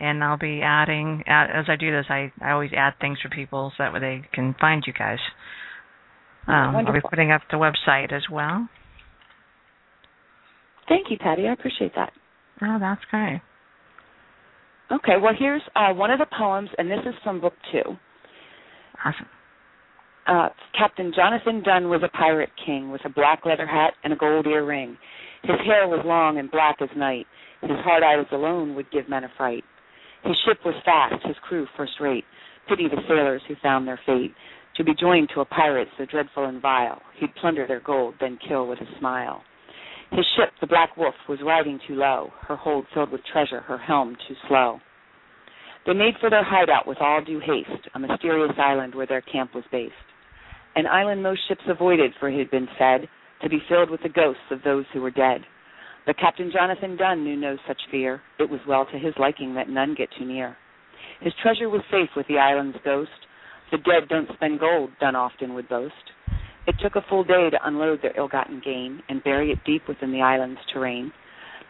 [0.00, 2.06] And I'll be adding as I do this.
[2.08, 5.18] I, I always add things for people so that way they can find you guys.
[6.46, 8.68] Um, I'll be putting up the website as well.
[10.88, 11.46] Thank you, Patty.
[11.46, 12.12] I appreciate that.
[12.62, 13.42] Oh, that's great.
[14.90, 17.96] Okay, well, here's uh, one of the poems, and this is from book two.
[19.04, 19.26] Awesome.
[20.26, 24.16] Uh, Captain Jonathan Dunn was a pirate king with a black leather hat and a
[24.16, 24.96] gold earring.
[25.42, 27.26] His hair was long and black as night.
[27.60, 29.64] His hard eyes alone would give men a fright.
[30.24, 32.24] His ship was fast, his crew first rate.
[32.68, 34.34] Pity the sailors who found their fate.
[34.76, 38.38] To be joined to a pirate so dreadful and vile, he'd plunder their gold, then
[38.46, 39.42] kill with a smile.
[40.12, 43.78] His ship, the Black Wolf, was riding too low, her hold filled with treasure, her
[43.78, 44.80] helm too slow.
[45.86, 49.54] They made for their hideout with all due haste, a mysterious island where their camp
[49.54, 49.94] was based.
[50.76, 53.08] An island most ships avoided, for it had been said
[53.42, 55.42] to be filled with the ghosts of those who were dead.
[56.08, 58.22] But Captain Jonathan Dunn knew no such fear.
[58.38, 60.56] It was well to his liking that none get too near.
[61.20, 63.10] His treasure was safe with the island's ghost.
[63.70, 65.92] The dead don't spend gold, Dunn often would boast.
[66.66, 70.10] It took a full day to unload their ill-gotten gain and bury it deep within
[70.10, 71.12] the island's terrain.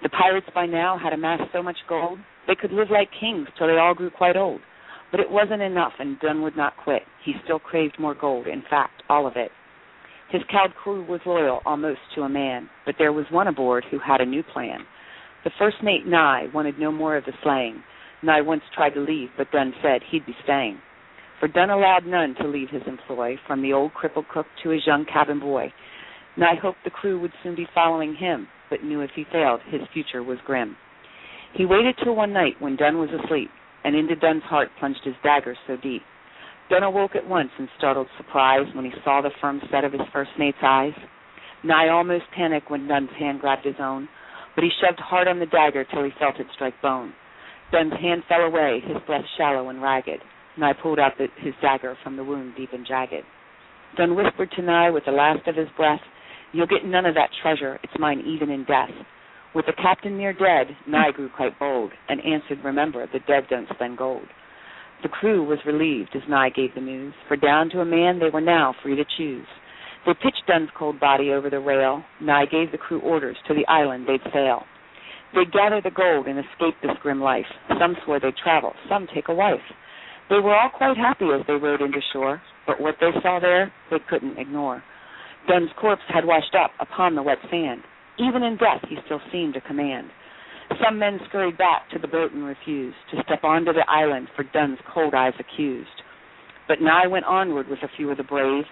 [0.05, 3.67] The pirates by now had amassed so much gold they could live like kings till
[3.67, 4.61] they all grew quite old.
[5.11, 7.03] But it wasn't enough, and Dunn would not quit.
[7.25, 9.51] He still craved more gold, in fact, all of it.
[10.31, 13.99] His cowed crew was loyal almost to a man, but there was one aboard who
[13.99, 14.81] had a new plan.
[15.45, 17.83] The first mate, Nye, wanted no more of the slaying.
[18.23, 20.81] Nye once tried to leave, but Dunn said he'd be staying
[21.39, 24.87] for Dunn allowed none to leave his employ, from the old crippled cook to his
[24.87, 25.73] young cabin boy.
[26.37, 29.83] Nye hoped the crew would soon be following him, but knew if he failed, his
[29.93, 30.77] future was grim.
[31.55, 33.51] He waited till one night when Dunn was asleep,
[33.85, 36.03] and into Dunn's heart plunged his dagger so deep.
[36.71, 40.03] Dunn awoke at once in startled surprise when he saw the firm set of his
[40.13, 40.93] first mate's eyes.
[41.65, 44.09] Nye almost panicked when Dunn's hand grabbed his own,
[44.55, 47.15] but he shoved hard on the dagger till he felt it strike bone.
[47.73, 50.21] Dunn's hand fell away, his breath shallow and ragged.
[50.59, 53.25] Nye pulled out the, his dagger from the wound deep and jagged.
[53.97, 56.01] Dunn whispered to Nye with the last of his breath,
[56.53, 58.91] You'll get none of that treasure, it's mine even in death.
[59.55, 63.69] With the captain near dead, Nye grew quite bold, and answered, Remember, the dead don't
[63.75, 64.27] spend gold.
[65.03, 68.31] The crew was relieved as Nye gave the news, for down to a man they
[68.31, 69.47] were now free to choose.
[70.05, 72.03] They pitched Dunn's cold body over the rail.
[72.21, 74.65] Nye gave the crew orders to the island they'd sail.
[75.35, 77.47] They'd gather the gold and escape this grim life.
[77.79, 79.61] Some swore they'd travel, some take a wife.
[80.31, 83.73] They were all quite happy as they rowed into shore, but what they saw there
[83.91, 84.83] they couldn't ignore.
[85.47, 87.83] Dunn's corpse had washed up upon the wet sand.
[88.19, 90.11] Even in death he still seemed to command.
[90.85, 94.45] Some men scurried back to the boat and refused to step onto the island for
[94.45, 96.03] Dunn's cold eyes accused.
[96.67, 98.65] But Nye went onward with a few of the brave.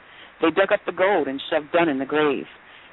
[0.43, 2.45] They dug up the gold and shoved Dunn in the grave.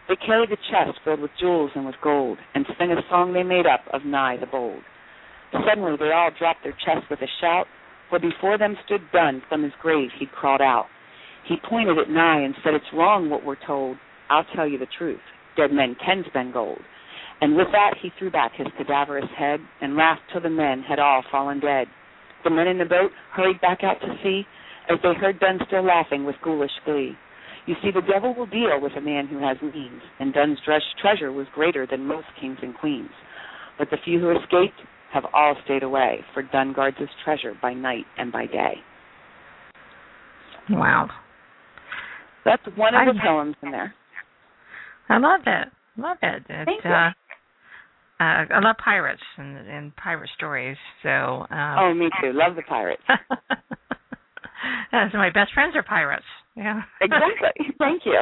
[0.07, 3.43] They carried the chest filled with jewels and with gold, and sang a song they
[3.43, 4.83] made up of Nye the bold.
[5.51, 7.67] Suddenly they all dropped their chests with a shout,
[8.09, 10.87] for before them stood Dunn from his grave he'd crawled out.
[11.45, 13.97] He pointed at Nye and said, It's wrong what we're told.
[14.29, 15.19] I'll tell you the truth.
[15.57, 16.79] Dead men can spend gold.
[17.43, 20.97] And with that he threw back his cadaverous head and laughed till the men had
[20.97, 21.87] all fallen dead.
[22.45, 24.43] The men in the boat hurried back out to sea
[24.89, 27.17] as they heard Dunn still laughing with ghoulish glee.
[27.65, 30.57] You see, the devil will deal with a man who has means, and Dunn's
[31.01, 33.11] treasure was greater than most kings and queens.
[33.77, 34.79] But the few who escaped
[35.11, 38.75] have all stayed away, for Dunn guards his treasure by night and by day.
[40.69, 41.09] Wow.
[42.45, 43.93] That's one of I, the poems in there.
[45.09, 45.67] I love it.
[45.97, 46.43] Love it.
[46.49, 47.22] it Thank uh, you.
[48.23, 50.77] Uh, I love pirates and, and pirate stories.
[51.01, 51.09] So.
[51.09, 52.31] Um, oh, me too.
[52.33, 53.03] Love the pirates.
[54.93, 56.25] yeah, so my best friends are pirates.
[56.55, 56.81] Yeah.
[57.01, 57.67] exactly.
[57.79, 58.17] Thank you.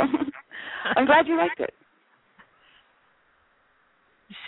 [0.96, 1.74] I'm glad you liked it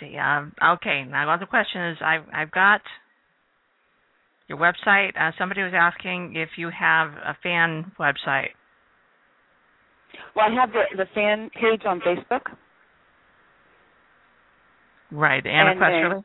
[0.00, 0.16] see.
[0.16, 2.80] Um, okay, now the question is, I've I've got
[4.48, 5.10] your website.
[5.18, 8.54] Uh, somebody was asking if you have a fan website.
[10.36, 12.42] Well, I have the the fan page on Facebook.
[15.14, 16.24] Right, Anna Questerly.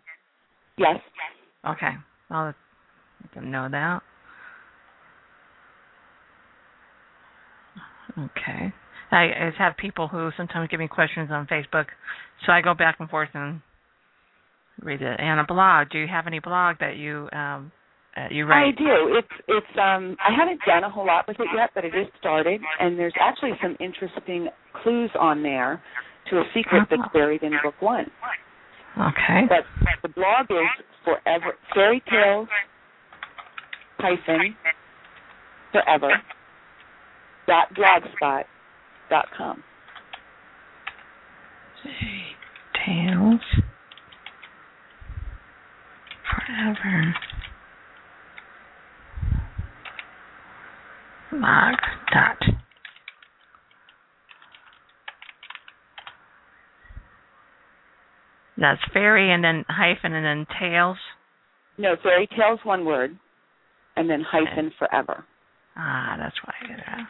[0.77, 0.97] yes.
[1.67, 1.91] Okay,
[2.31, 2.55] I'll let
[3.35, 4.01] them know that.
[8.17, 8.73] Okay.
[9.11, 11.85] I, have people who sometimes give me questions on Facebook,
[12.45, 13.61] so I go back and forth and
[14.81, 15.19] read it.
[15.19, 15.89] And a blog.
[15.89, 17.71] Do you have any blog that you um,
[18.15, 18.67] uh, you write?
[18.67, 19.17] I do.
[19.17, 22.07] It's it's um I haven't done a whole lot with it yet, but it is
[22.19, 24.49] started, and there's actually some interesting
[24.81, 25.81] clues on there
[26.29, 27.09] to a secret that's uh-huh.
[27.13, 28.05] buried in book one.
[28.97, 29.47] Okay.
[29.47, 29.65] But
[30.01, 32.47] the blog is forever fairy tales
[33.97, 34.55] hyphen
[35.71, 36.09] forever
[37.47, 38.43] dot blogspot
[39.09, 39.63] dot com.
[42.85, 43.41] Tales
[46.29, 47.15] forever.
[51.31, 51.75] Log
[52.11, 52.37] dot.
[58.59, 60.97] That's fairy and then hyphen and then tails.
[61.77, 63.17] No, fairy tales one word,
[63.95, 64.75] and then hyphen okay.
[64.77, 65.23] forever.
[65.77, 67.07] Ah, that's why I did that.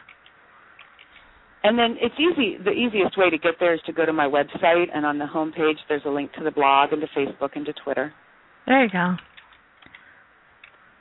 [1.62, 2.56] And then it's easy.
[2.62, 5.26] The easiest way to get there is to go to my website, and on the
[5.26, 8.14] home page there's a link to the blog and to Facebook and to Twitter.
[8.66, 9.16] There you go.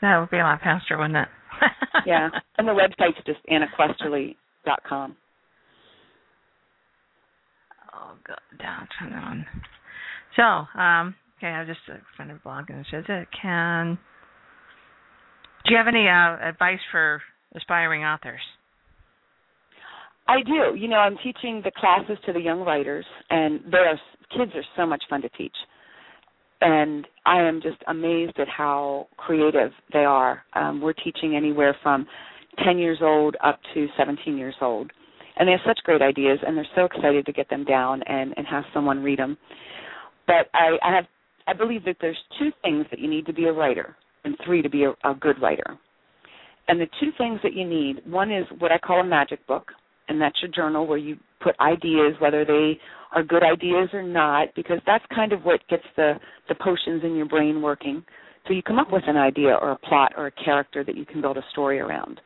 [0.01, 1.27] That would be a lot faster, wouldn't it?
[2.05, 5.15] yeah, and the website's just annaquesterly.com.
[7.93, 9.45] Oh go down, turn on.
[10.39, 13.99] So, um, okay, I just uh, found a blog and it says it can.
[15.65, 17.21] Do you have any uh, advice for
[17.55, 18.39] aspiring authors?
[20.29, 20.79] I do.
[20.79, 23.99] You know, I'm teaching the classes to the young writers, and they are
[24.37, 25.55] kids are so much fun to teach.
[26.61, 30.43] And I am just amazed at how creative they are.
[30.53, 32.07] Um, we're teaching anywhere from
[32.63, 34.91] 10 years old up to 17 years old.
[35.37, 38.33] And they have such great ideas, and they're so excited to get them down and,
[38.37, 39.37] and have someone read them.
[40.29, 41.05] But I, I have
[41.47, 44.61] I believe that there's two things that you need to be a writer, and three
[44.61, 45.75] to be a, a good writer.
[46.67, 49.71] And the two things that you need, one is what I call a magic book,
[50.07, 52.79] and that's your journal where you put ideas, whether they
[53.15, 56.13] are good ideas or not, because that's kind of what gets the
[56.47, 58.03] the potions in your brain working.
[58.47, 61.05] So you come up with an idea or a plot or a character that you
[61.05, 62.21] can build a story around.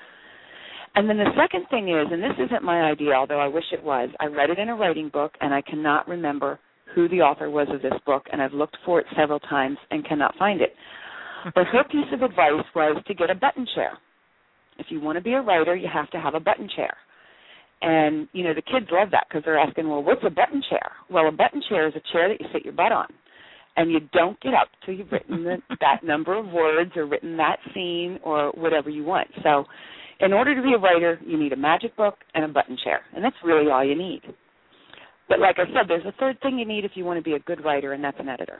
[0.95, 3.82] And then the second thing is, and this isn't my idea, although I wish it
[3.82, 6.60] was, I read it in a writing book and I cannot remember
[6.94, 10.08] who the author was of this book, and I've looked for it several times and
[10.08, 10.74] cannot find it.
[11.56, 13.98] But her piece of advice was to get a button chair.
[14.78, 16.96] If you want to be a writer, you have to have a button chair.
[17.82, 20.91] And you know the kids love that because they're asking, well, what's a button chair?
[21.10, 23.08] Well, a button chair is a chair that you sit your butt on,
[23.76, 27.36] and you don't get up till you've written the, that number of words or written
[27.38, 29.28] that scene or whatever you want.
[29.44, 29.66] So,
[30.22, 33.02] in order to be a writer, you need a magic book and a button chair,
[33.14, 34.22] and that's really all you need.
[35.30, 37.34] But like I said, there's a third thing you need if you want to be
[37.34, 38.59] a good writer, and that's an editor,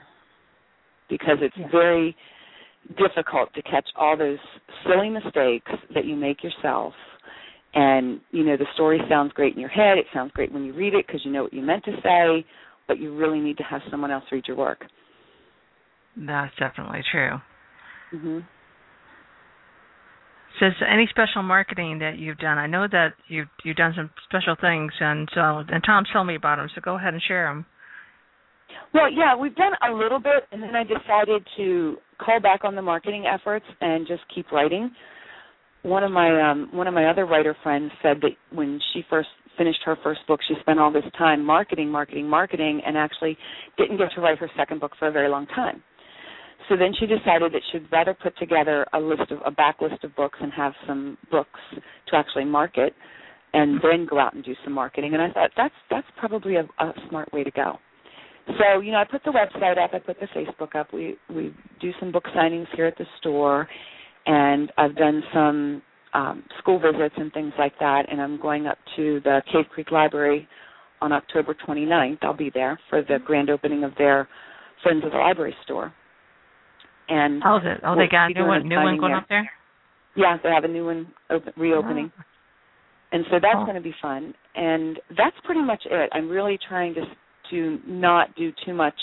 [1.08, 1.70] because it's yeah.
[1.70, 2.16] very
[2.98, 4.38] difficult to catch all those
[4.86, 6.92] silly mistakes that you make yourself.
[7.74, 9.98] And you know the story sounds great in your head.
[9.98, 12.46] It sounds great when you read it because you know what you meant to say
[12.86, 14.84] but you really need to have someone else read your work.
[16.16, 17.40] That's definitely true.
[18.12, 18.44] Mhm
[20.60, 22.58] so any special marketing that you've done?
[22.58, 26.36] I know that you've you've done some special things and so and tom told me
[26.36, 27.66] about them so go ahead and share them
[28.92, 32.74] well yeah we've done a little bit and then i decided to call back on
[32.74, 34.90] the marketing efforts and just keep writing.
[35.82, 39.28] One of my um one of my other writer friends said that when she first
[39.58, 43.36] finished her first book she spent all this time marketing marketing marketing and actually
[43.76, 45.82] didn't get to write her second book for a very long time
[46.68, 50.02] so then she decided that she'd rather put together a list of a back list
[50.04, 51.60] of books and have some books
[52.08, 52.94] to actually market
[53.52, 56.62] and then go out and do some marketing and i thought that's that's probably a,
[56.80, 57.78] a smart way to go
[58.58, 61.54] so you know i put the website up i put the facebook up we we
[61.80, 63.68] do some book signings here at the store
[64.26, 65.82] and I've done some
[66.14, 68.04] um, school visits and things like that.
[68.10, 70.48] And I'm going up to the Cave Creek Library
[71.00, 72.18] on October 29th.
[72.22, 74.28] I'll be there for the grand opening of their
[74.82, 75.92] Friends of the Library store.
[77.08, 77.80] And how's it?
[77.84, 79.18] Oh, they got a new one, new one going there.
[79.18, 79.50] up there.
[80.16, 82.12] Yeah, they have a new one open, reopening.
[82.16, 82.22] Oh.
[83.12, 83.64] And so that's oh.
[83.64, 84.34] going to be fun.
[84.54, 86.10] And that's pretty much it.
[86.12, 87.02] I'm really trying to
[87.50, 88.94] to not do too much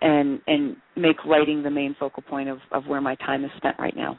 [0.00, 3.76] and and make writing the main focal point of of where my time is spent
[3.78, 4.18] right now.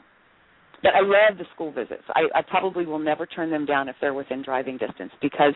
[0.82, 2.02] But I love the school visits.
[2.08, 5.54] I, I probably will never turn them down if they're within driving distance because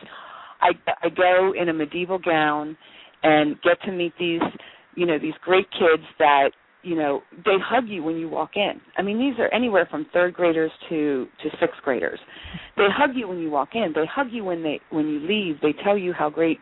[0.61, 0.69] I
[1.03, 2.77] I go in a medieval gown
[3.23, 4.41] and get to meet these
[4.95, 6.49] you know these great kids that
[6.87, 8.81] you know they hug you when you walk in.
[8.97, 12.19] I mean these are anywhere from third graders to to sixth graders.
[12.77, 13.91] They hug you when you walk in.
[13.93, 15.59] They hug you when they when you leave.
[15.61, 16.59] They tell you how great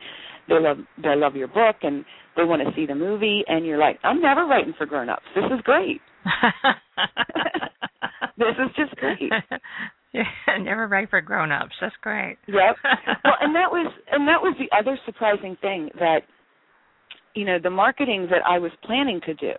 [0.48, 2.06] they love they love your book and
[2.36, 5.24] they want to see the movie and you're like i'm never writing for grown ups
[5.36, 6.02] this is great
[8.38, 9.32] this is just great
[10.14, 10.24] yeah
[10.62, 12.76] never write for grown ups that's great yep
[13.24, 16.20] well and that was and that was the other surprising thing that
[17.34, 19.54] you know the marketing that i was planning to do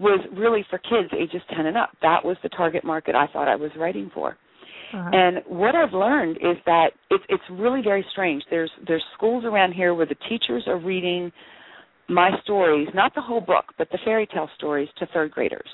[0.00, 3.48] was really for kids ages 10 and up that was the target market i thought
[3.48, 4.36] i was writing for
[4.92, 5.10] uh-huh.
[5.12, 8.42] And what I've learned is that it's it's really very strange.
[8.50, 11.30] There's there's schools around here where the teachers are reading
[12.08, 15.68] my stories, not the whole book, but the fairy tale stories to third graders.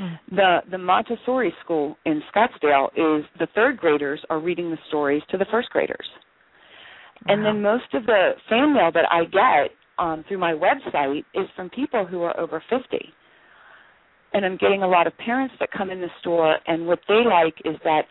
[0.00, 0.36] Mm-hmm.
[0.36, 5.38] The the Montessori school in Scottsdale is the third graders are reading the stories to
[5.38, 6.06] the first graders.
[7.26, 7.34] Wow.
[7.34, 11.48] And then most of the fan mail that I get um, through my website is
[11.56, 13.12] from people who are over 50.
[14.34, 17.22] And I'm getting a lot of parents that come in the store, and what they
[17.24, 18.02] like is that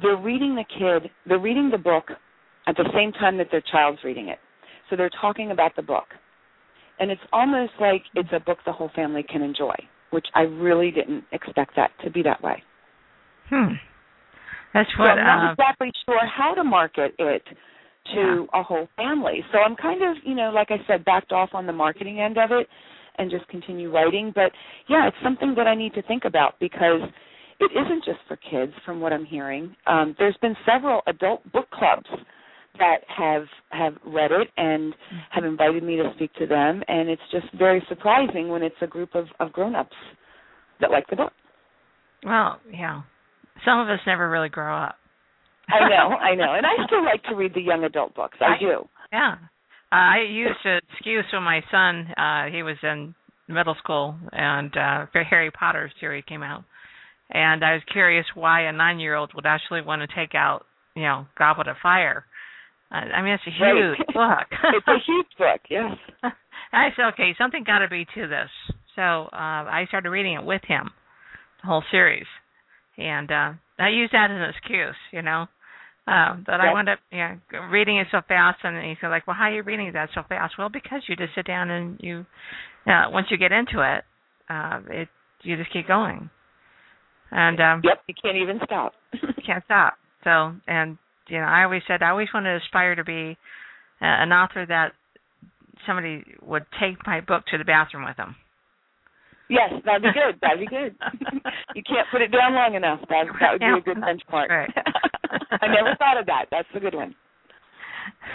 [0.00, 2.04] they're reading the kid, they're reading the book
[2.66, 4.38] at the same time that their child's reading it.
[4.88, 6.04] So they're talking about the book.
[6.98, 9.74] And it's almost like it's a book the whole family can enjoy,
[10.10, 12.62] which I really didn't expect that to be that way.
[13.48, 13.74] Hmm.
[14.74, 17.42] That's what so I'm not uh, exactly sure how to market it
[18.14, 18.60] to yeah.
[18.60, 19.42] a whole family.
[19.52, 22.38] So I'm kind of, you know, like I said, backed off on the marketing end
[22.38, 22.68] of it
[23.18, 24.32] and just continue writing.
[24.34, 24.52] But
[24.88, 27.00] yeah, it's something that I need to think about because
[27.60, 29.74] it isn't just for kids, from what I'm hearing.
[29.86, 32.08] Um, there's been several adult book clubs
[32.78, 34.94] that have have read it and
[35.30, 36.82] have invited me to speak to them.
[36.88, 39.96] And it's just very surprising when it's a group of of grown-ups
[40.80, 41.32] that like the book.
[42.24, 43.02] Well yeah.
[43.64, 44.96] Some of us never really grow up.
[45.68, 46.54] I know i know.
[46.54, 48.38] And i still like to read the young adult books.
[48.40, 48.88] I, I do.
[49.12, 49.34] Yeah
[49.92, 53.14] i used to excuse when my son uh he was in
[53.48, 56.64] middle school and uh harry potter series came out
[57.30, 60.64] and i was curious why a nine year old would actually want to take out
[60.94, 62.24] you know goblet of fire
[62.90, 64.48] I mean, it's a huge right.
[64.48, 64.58] book.
[64.74, 65.96] it's a huge book, yes.
[66.72, 68.50] I said, okay, something got to be to this.
[68.96, 70.90] So uh, I started reading it with him,
[71.62, 72.26] the whole series,
[72.98, 75.46] and uh, I used that as an excuse, you know.
[76.10, 76.60] Uh, that yep.
[76.60, 77.36] I wound up yeah,
[77.70, 80.54] reading it so fast, and he's like, "Well, how are you reading that so fast?"
[80.58, 82.26] Well, because you just sit down and you,
[82.84, 84.02] uh, once you get into it,
[84.48, 85.08] uh, it
[85.42, 86.28] you just keep going,
[87.30, 88.92] and um, yep, you can't even stop.
[89.46, 89.94] can't stop.
[90.24, 90.98] So, and
[91.28, 93.38] you know, I always said I always wanted to aspire to be
[94.02, 94.94] uh, an author that
[95.86, 98.34] somebody would take my book to the bathroom with them.
[99.50, 100.38] Yes, that'd be good.
[100.40, 100.94] That'd be good.
[101.74, 103.00] you can't put it down long enough.
[103.08, 104.48] That that would be a good benchmark.
[104.48, 104.70] Right.
[105.60, 106.46] I never thought of that.
[106.50, 107.14] That's a good one.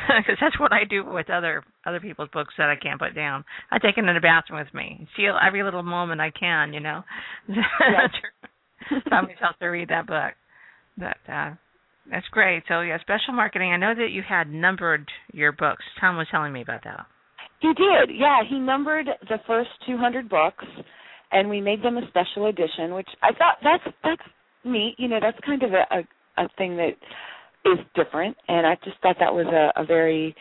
[0.08, 3.46] Because that's what I do with other other people's books that I can't put down.
[3.72, 5.08] I take them in the bathroom with me.
[5.16, 7.04] Feel every little moment I can, you know.
[7.48, 7.64] Yes.
[9.10, 10.34] Tell myself to read that book.
[10.98, 11.52] But uh
[12.12, 12.64] that's great.
[12.68, 13.72] So yeah, special marketing.
[13.72, 15.84] I know that you had numbered your books.
[16.00, 17.06] Tom was telling me about that.
[17.62, 18.16] He did.
[18.16, 20.66] Yeah, he numbered the first 200 books,
[21.32, 24.22] and we made them a special edition, which I thought that's that's
[24.64, 24.96] neat.
[24.98, 26.96] You know, that's kind of a a, a thing that
[27.66, 30.36] is different, and I just thought that was a, a very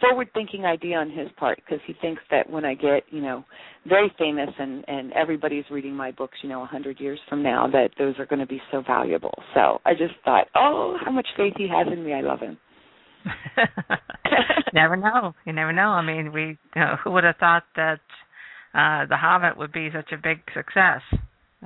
[0.00, 3.44] forward thinking idea on his part because he thinks that when I get, you know,
[3.86, 7.68] very famous and and everybody's reading my books, you know, a hundred years from now,
[7.72, 9.34] that those are going to be so valuable.
[9.54, 12.12] So I just thought, oh, how much faith he has in me.
[12.12, 12.58] I love him.
[14.74, 15.34] never know.
[15.44, 15.88] You never know.
[15.88, 18.00] I mean, we know, who would have thought that
[18.78, 21.02] uh The Hobbit would be such a big success?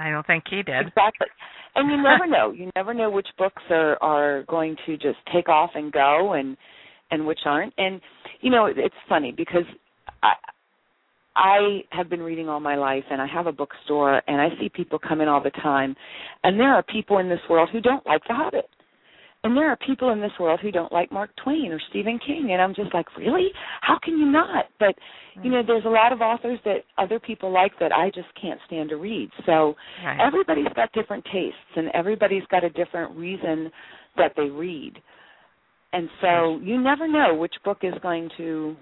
[0.00, 0.88] I don't think he did.
[0.88, 1.26] Exactly.
[1.74, 2.52] And you never know.
[2.52, 6.56] You never know which books are are going to just take off and go and
[7.10, 7.74] and which aren't.
[7.78, 8.00] And
[8.40, 9.64] you know, it's funny because
[10.22, 10.32] I
[11.36, 14.68] I have been reading all my life and I have a bookstore and I see
[14.68, 15.94] people come in all the time
[16.44, 18.68] and there are people in this world who don't like The Hobbit.
[19.44, 22.50] And there are people in this world who don't like Mark Twain or Stephen King
[22.52, 23.48] and I'm just like, "Really?
[23.80, 24.94] How can you not?" But
[25.42, 28.60] you know, there's a lot of authors that other people like that I just can't
[28.66, 29.30] stand to read.
[29.44, 29.74] So
[30.04, 30.20] right.
[30.20, 33.72] everybody's got different tastes and everybody's got a different reason
[34.16, 34.92] that they read.
[35.92, 38.76] And so you never know which book is going to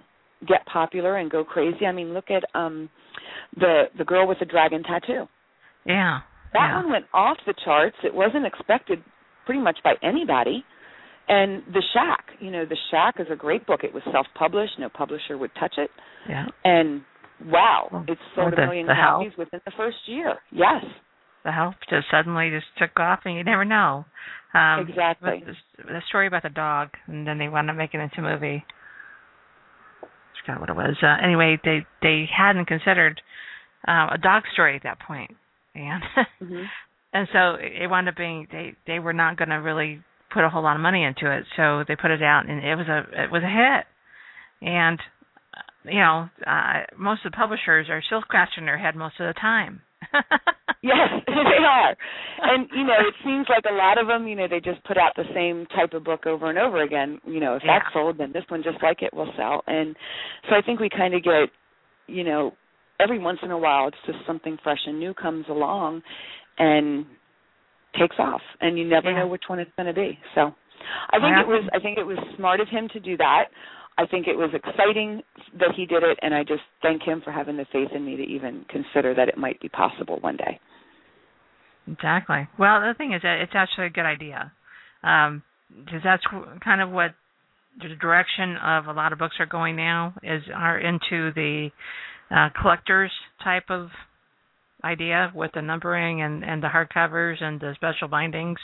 [0.47, 1.87] get popular and go crazy.
[1.87, 2.91] I mean, look at um
[3.57, 5.27] the the girl with the dragon tattoo.
[5.87, 6.21] Yeah.
[6.53, 6.77] That yeah.
[6.83, 7.97] one went off the charts.
[8.05, 9.03] It wasn't expected
[9.51, 10.65] pretty much by anybody.
[11.29, 13.81] And The Shack, you know, The Shack is a great book.
[13.83, 14.75] It was self-published.
[14.79, 15.91] No publisher would touch it.
[16.29, 16.47] Yeah.
[16.63, 17.03] And
[17.47, 20.37] wow, well, it sold a million copies within the first year.
[20.53, 20.85] Yes.
[21.45, 24.05] The help just suddenly just took off, and you never know.
[24.55, 25.43] Um, exactly.
[25.45, 28.33] The, the story about the dog, and then they wound up making it into a
[28.33, 28.65] movie.
[30.03, 30.07] I
[30.47, 30.97] forgot what it was.
[31.03, 33.21] Uh, anyway, they they hadn't considered
[33.89, 35.35] uh, a dog story at that point,
[35.75, 36.03] and
[36.41, 36.63] mm-hmm.
[37.13, 40.03] and so it wound up being they they were not going to really
[40.33, 42.77] put a whole lot of money into it, so they put it out, and it
[42.77, 43.87] was a it was a hit,
[44.69, 44.99] and
[45.57, 49.27] uh, you know uh, most of the publishers are still scratching their head most of
[49.27, 49.83] the time.
[50.83, 51.97] yes, they are.
[52.43, 54.97] And you know, it seems like a lot of them, you know, they just put
[54.97, 57.21] out the same type of book over and over again.
[57.27, 57.81] You know, if yeah.
[57.81, 59.63] that's sold, then this one just like it will sell.
[59.67, 59.97] And
[60.49, 61.51] so I think we kind of get,
[62.07, 62.53] you know,
[63.01, 66.03] every once in a while it's just something fresh and new comes along
[66.61, 67.07] and
[67.99, 69.21] takes off and you never yeah.
[69.21, 70.17] know which one it's going to be.
[70.35, 70.53] So
[71.11, 71.41] I think yeah.
[71.41, 73.47] it was I think it was smart of him to do that.
[73.99, 75.23] I think it was exciting
[75.59, 78.17] that he did it, and I just thank him for having the faith in me
[78.17, 80.59] to even consider that it might be possible one day.
[81.91, 82.49] Exactly.
[82.59, 84.53] Well, the thing is that it's actually a good idea,
[85.03, 86.23] um, because that's
[86.65, 87.11] kind of what
[87.83, 91.69] the direction of a lot of books are going now is are into the
[92.31, 93.13] uh, collectors
[93.45, 93.89] type of
[94.85, 98.59] idea with the numbering and and the hardcovers and the special bindings.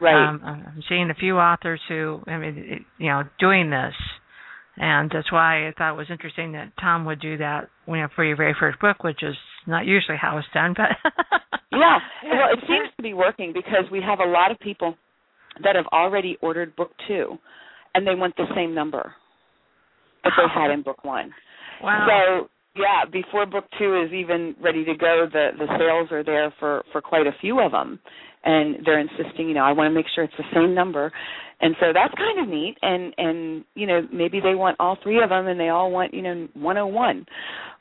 [0.00, 0.28] Right.
[0.28, 3.94] Um, I'm seeing a few authors who, I mean, you know, doing this
[4.78, 8.08] and that's why I thought it was interesting that Tom would do that you know,
[8.14, 9.34] for your very first book, which is
[9.66, 10.88] not usually how it's done, but
[11.72, 14.94] yeah, well, it seems to be working because we have a lot of people
[15.62, 17.38] that have already ordered book two,
[17.94, 19.14] and they want the same number
[20.24, 21.32] that they had in book one.
[21.82, 22.06] Wow.
[22.42, 26.52] So yeah, before book two is even ready to go, the the sales are there
[26.58, 27.98] for for quite a few of them,
[28.44, 31.12] and they're insisting, you know, I want to make sure it's the same number,
[31.60, 32.76] and so that's kind of neat.
[32.82, 36.14] And and you know, maybe they want all three of them, and they all want
[36.14, 37.26] you know 101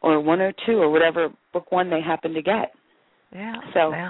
[0.02, 2.72] or 102 or whatever book one they happen to get.
[3.32, 3.56] Yeah.
[3.74, 3.90] So.
[3.92, 4.10] Yeah.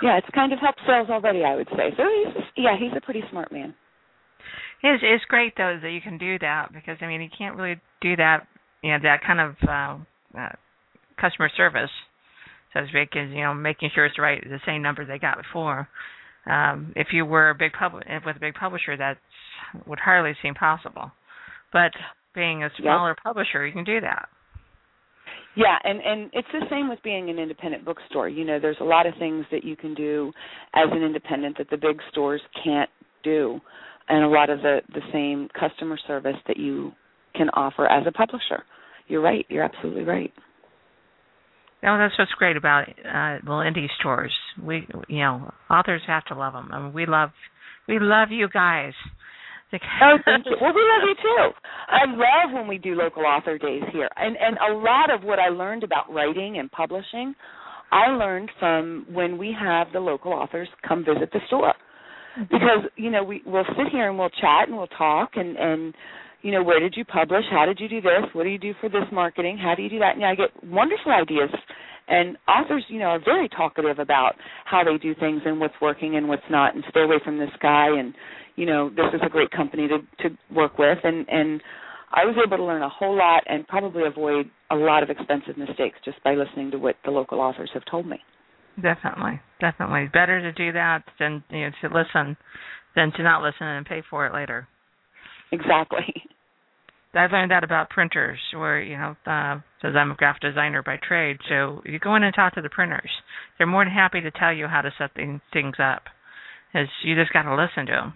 [0.00, 1.90] Yeah, it's kind of helped sales already, I would say.
[1.96, 3.74] So he's yeah, he's a pretty smart man.
[4.82, 7.80] It's it's great though that you can do that because I mean you can't really
[8.00, 8.46] do that
[8.82, 10.48] you know that kind of uh, uh,
[11.20, 11.90] customer service,
[12.72, 15.18] so to speak, is you know making sure it's the right the same number they
[15.18, 15.88] got before.
[16.46, 19.18] Um, if you were a big pub with a big publisher, that
[19.86, 21.10] would hardly seem possible.
[21.72, 21.92] But
[22.34, 23.18] being a smaller yep.
[23.22, 24.28] publisher, you can do that.
[25.56, 28.28] Yeah, and and it's the same with being an independent bookstore.
[28.28, 30.32] You know, there's a lot of things that you can do
[30.74, 32.90] as an independent that the big stores can't
[33.24, 33.60] do,
[34.08, 36.92] and a lot of the the same customer service that you
[37.34, 38.64] can offer as a publisher.
[39.06, 39.46] You're right.
[39.48, 40.32] You're absolutely right.
[41.82, 44.32] No, that's what's great about uh well indie stores.
[44.62, 46.70] We you know authors have to love them.
[46.72, 47.30] I mean, we love
[47.86, 48.92] we love you guys.
[49.72, 50.56] oh, thank you.
[50.60, 51.50] Well, we love you too.
[51.88, 55.38] I love when we do local author days here, and and a lot of what
[55.38, 57.34] I learned about writing and publishing,
[57.92, 61.74] I learned from when we have the local authors come visit the store,
[62.38, 62.42] mm-hmm.
[62.44, 65.94] because you know we we'll sit here and we'll chat and we'll talk and and
[66.42, 67.44] you know, where did you publish?
[67.50, 68.24] How did you do this?
[68.32, 69.58] What do you do for this marketing?
[69.58, 70.14] How do you do that?
[70.16, 71.50] And I get wonderful ideas.
[72.08, 74.32] And authors, you know, are very talkative about
[74.64, 77.50] how they do things and what's working and what's not, and stay away from this
[77.60, 77.88] guy.
[77.98, 78.14] And
[78.56, 80.98] you know, this is a great company to to work with.
[81.04, 81.60] And and
[82.12, 85.58] I was able to learn a whole lot and probably avoid a lot of expensive
[85.58, 88.20] mistakes just by listening to what the local authors have told me.
[88.80, 92.36] Definitely, definitely, better to do that than you know to listen
[92.96, 94.66] than to not listen and pay for it later.
[95.52, 96.22] Exactly.
[97.14, 101.38] I learned that about printers, where you know, uh, I'm a graphic designer by trade.
[101.48, 103.10] So you go in and talk to the printers.
[103.56, 106.02] They're more than happy to tell you how to set things up.
[106.74, 108.14] Is you just got to listen to them.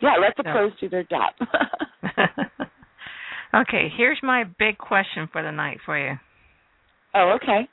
[0.00, 0.52] Yeah, let the so.
[0.52, 1.34] pros do their job.
[3.54, 6.18] okay, here's my big question for the night for you.
[7.14, 7.68] Oh, okay.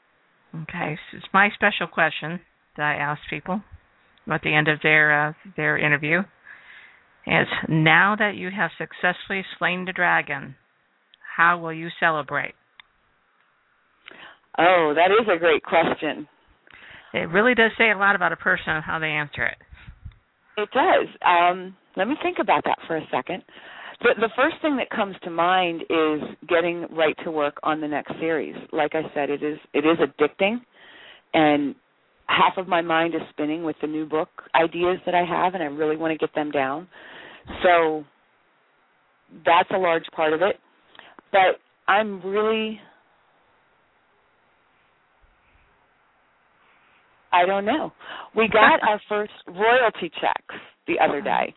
[0.64, 2.42] Okay, so it's my special question
[2.78, 3.62] that I ask people
[4.32, 6.22] at the end of their uh, their interview.
[7.28, 10.56] Is now that you have successfully slain the dragon,
[11.38, 12.56] how will you celebrate?
[14.58, 16.28] Oh, that is a great question.
[17.14, 19.58] It really does say a lot about a person and how they answer it.
[20.58, 21.08] It does.
[21.26, 23.44] Um, let me think about that for a second.
[24.02, 27.88] The, the first thing that comes to mind is getting right to work on the
[27.88, 28.56] next series.
[28.72, 30.62] Like I said, it is it is addicting,
[31.34, 31.76] and
[32.32, 35.64] half of my mind is spinning with the new book ideas that I have, and
[35.64, 36.88] I really want to get them down.
[37.64, 38.04] So
[39.46, 40.58] that's a large part of it.
[41.32, 42.80] But I'm really
[47.34, 47.94] I don't know.
[48.36, 50.56] We got our first royalty checks
[50.88, 51.24] the other oh.
[51.24, 51.56] day.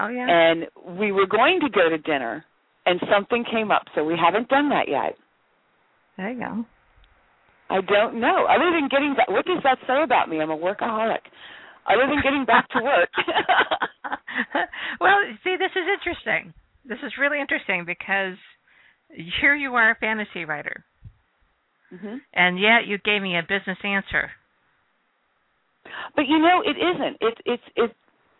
[0.00, 0.26] Oh yeah.
[0.28, 2.44] And we were going to go to dinner
[2.86, 5.16] and something came up, so we haven't done that yet.
[6.16, 6.64] There you go.
[7.72, 8.44] I don't know.
[8.44, 10.40] Other than getting back, what does that say about me?
[10.40, 11.24] I'm a workaholic.
[11.88, 13.08] Other than getting back to work.
[15.00, 16.52] well, see, this is interesting.
[16.84, 18.36] This is really interesting because
[19.40, 20.84] here you are a fantasy writer,
[21.92, 22.16] mm-hmm.
[22.34, 24.30] and yet you gave me a business answer.
[26.14, 27.16] But you know, it isn't.
[27.20, 27.94] It's it's it's.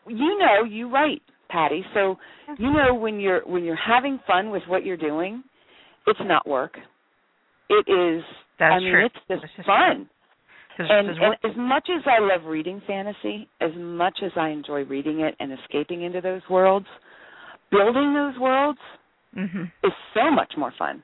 [0.08, 1.84] You know, you write, Patty.
[1.94, 2.16] So
[2.58, 5.42] you know when you're when you're having fun with what you're doing,
[6.06, 6.76] it's not work.
[7.70, 8.22] It is
[8.62, 9.06] that's I mean, true.
[9.28, 10.08] it's just fun.
[10.78, 11.10] And, and
[11.44, 15.52] as much as I love reading fantasy, as much as I enjoy reading it and
[15.52, 16.86] escaping into those worlds,
[17.72, 18.78] building those worlds
[19.36, 19.64] mm-hmm.
[19.84, 21.02] is so much more fun.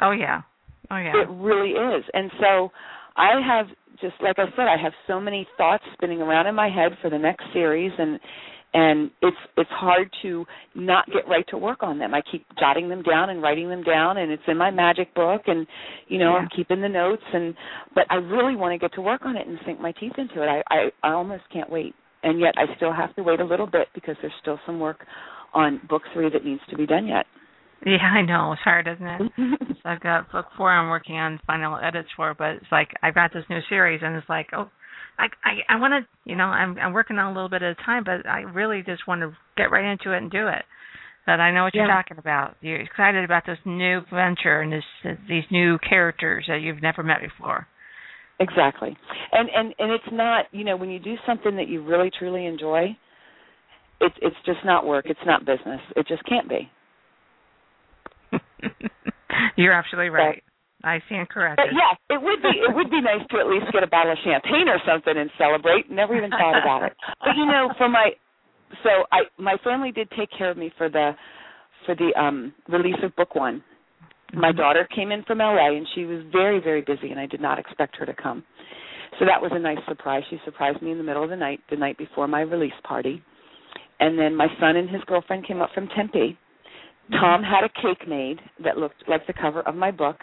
[0.00, 0.42] Oh yeah,
[0.90, 1.22] oh yeah.
[1.22, 2.04] It really is.
[2.12, 2.70] And so
[3.16, 3.66] I have
[4.00, 7.10] just like I said, I have so many thoughts spinning around in my head for
[7.10, 8.20] the next series, and
[8.72, 10.44] and it's it's hard to
[10.74, 12.14] not get right to work on them.
[12.14, 15.42] I keep jotting them down and writing them down and it's in my magic book
[15.46, 15.66] and
[16.08, 16.38] you know, yeah.
[16.38, 17.54] I'm keeping the notes and
[17.94, 20.42] but I really want to get to work on it and sink my teeth into
[20.42, 20.46] it.
[20.46, 21.94] I, I I almost can't wait.
[22.22, 25.06] And yet I still have to wait a little bit because there's still some work
[25.54, 27.24] on book 3 that needs to be done yet.
[27.84, 28.52] Yeah, I know.
[28.52, 29.32] It's hard, isn't it?
[29.82, 33.14] so I've got book 4 I'm working on final edits for, but it's like I've
[33.14, 34.68] got this new series and it's like, oh,
[35.18, 37.72] I I, I want to, you know, I'm I'm working on a little bit at
[37.72, 40.64] a time, but I really just want to get right into it and do it.
[41.26, 41.82] But I know what yeah.
[41.82, 42.56] you're talking about.
[42.60, 47.18] You're excited about this new venture and this these new characters that you've never met
[47.20, 47.66] before.
[48.40, 48.96] Exactly.
[49.32, 52.46] And and and it's not, you know, when you do something that you really truly
[52.46, 52.96] enjoy,
[54.00, 55.06] it's it's just not work.
[55.08, 55.80] It's not business.
[55.94, 56.70] It just can't be.
[59.56, 60.42] You're absolutely right.
[60.84, 61.66] I stand corrected.
[61.68, 64.12] But yeah, it would be it would be nice to at least get a bottle
[64.12, 65.90] of champagne or something and celebrate.
[65.90, 66.96] Never even thought about it.
[67.20, 68.10] But you know, for my
[68.82, 71.12] so I my family did take care of me for the
[71.86, 73.62] for the um release of book one.
[74.32, 74.56] My Mhm.
[74.58, 77.58] daughter came in from LA and she was very very busy and I did not
[77.58, 78.44] expect her to come.
[79.18, 80.22] So that was a nice surprise.
[80.30, 83.22] She surprised me in the middle of the night, the night before my release party.
[83.98, 86.38] And then my son and his girlfriend came up from Tempe.
[87.10, 90.16] Tom had a cake made that looked like the cover of my book.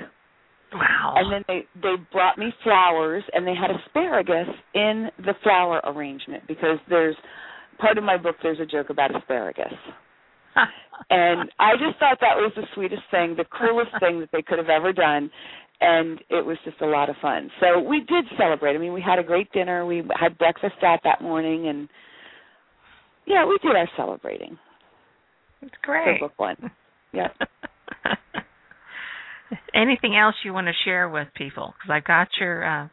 [0.74, 1.16] Wow.
[1.16, 6.44] And then they they brought me flowers and they had asparagus in the flower arrangement
[6.48, 7.16] because there's
[7.80, 9.74] part of my book there's a joke about asparagus.
[11.12, 14.58] And I just thought that was the sweetest thing, the coolest thing that they could
[14.58, 15.30] have ever done.
[15.80, 17.52] And it was just a lot of fun.
[17.60, 18.74] So we did celebrate.
[18.76, 19.86] I mean, we had a great dinner.
[19.86, 21.88] We had breakfast out that morning and
[23.28, 24.58] yeah, we did our celebrating
[25.62, 26.20] It's for great.
[26.20, 26.58] book one.
[27.14, 27.30] Yeah.
[29.74, 31.74] Anything else you want to share with people?
[31.78, 32.88] Because I've got your uh,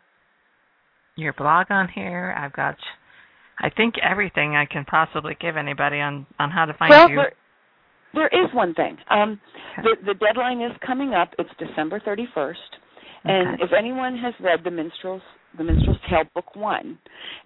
[1.17, 2.35] your blog on here.
[2.37, 2.77] I've got,
[3.61, 7.17] I think everything I can possibly give anybody on on how to find well, you.
[7.17, 7.33] there,
[8.15, 8.97] there is one thing.
[9.11, 9.41] Um,
[9.83, 11.31] the the deadline is coming up.
[11.39, 12.55] It's December 31st.
[13.27, 13.65] And Okay.
[13.65, 15.23] if anyone has read the Minstrel's
[15.57, 16.99] the Minstrel's Tale Book One,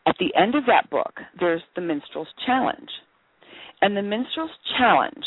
[0.06, 2.88] at the end of that book, there's the Minstrel's Challenge,
[3.80, 5.24] and the Minstrel's Challenge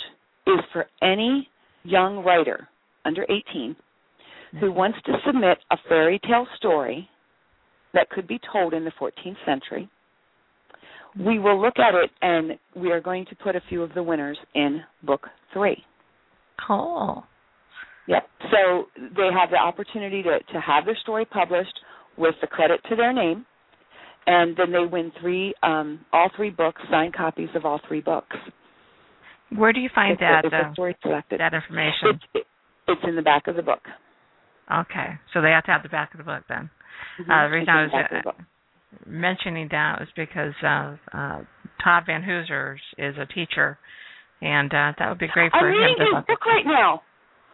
[0.48, 1.48] is for any
[1.84, 2.68] young writer
[3.06, 3.76] under 18
[4.60, 7.08] who wants to submit a fairy tale story
[7.94, 9.90] that could be told in the 14th century.
[11.18, 14.04] We will look at it, and we are going to put a few of the
[14.04, 15.84] winners in Book Three.
[16.66, 17.24] Cool.
[18.08, 18.28] Yep.
[18.52, 21.78] So they have the opportunity to, to have their story published
[22.18, 23.46] with the credit to their name,
[24.26, 28.36] and then they win three, um, all three books, signed copies of all three books.
[29.56, 31.42] Where do you find If that if uh, story selected.
[31.42, 32.10] that information?
[32.10, 32.48] It's, it,
[32.92, 33.82] it's in the back of the book.
[34.72, 36.70] Okay, so they have to have the back of the book then.
[37.20, 37.30] Mhm.
[37.30, 38.32] Uh, the reason I was uh,
[39.06, 41.40] mentioning that was because uh, uh,
[41.84, 43.78] Todd Van Hoosers is a teacher,
[44.42, 47.02] and uh, that would be great for I'm him reading to his book right now.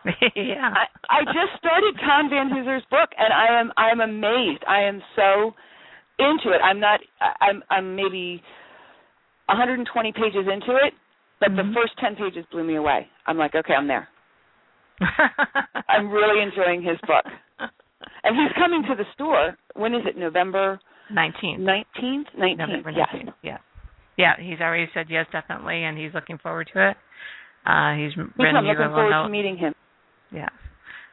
[0.36, 0.74] yeah.
[0.74, 4.64] I, I just started Tom Van Hooser's book, and I am I am amazed.
[4.68, 5.54] I am so
[6.20, 6.62] into it.
[6.64, 7.00] I'm not.
[7.42, 8.42] I'm I'm maybe
[9.48, 10.94] 120 pages into it,
[11.40, 11.58] but Mhm.
[11.58, 13.08] the first 10 pages blew me away.
[13.26, 14.08] I'm like, okay, I'm there.
[15.89, 17.26] I'm really enjoying his book,
[18.24, 19.56] and he's coming to the store.
[19.76, 20.18] When is it?
[20.18, 20.80] November
[21.12, 21.60] 19th.
[21.60, 22.26] 19th.
[22.38, 22.58] 19th.
[22.58, 23.08] November yes.
[23.14, 23.34] 19th.
[23.43, 23.58] Yeah.
[24.18, 26.98] Yeah, he's already said yes, definitely, and he's looking forward to it.
[27.66, 29.24] Uh, he's Yes, written I'm you looking forward note.
[29.24, 29.74] to meeting him.
[30.32, 30.50] Yeah.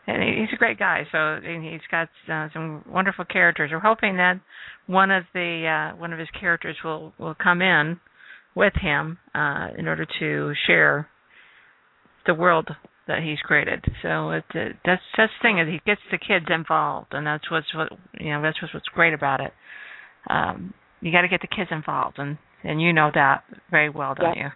[0.06, 1.02] And he's a great guy.
[1.12, 3.70] So and he's got uh, some wonderful characters.
[3.72, 4.40] We're hoping that
[4.86, 7.98] one of the uh, one of his characters will will come in
[8.54, 11.08] with him uh, in order to share
[12.26, 12.68] the world
[13.06, 13.84] that he's created.
[14.02, 17.50] So it, uh, that's that's the thing is he gets the kids involved, and that's
[17.50, 17.88] what's what
[18.18, 19.52] you know that's what's what's great about it.
[20.28, 24.14] Um, you got to get the kids involved, and and you know that very well,
[24.14, 24.44] don't Yeah.
[24.44, 24.50] you?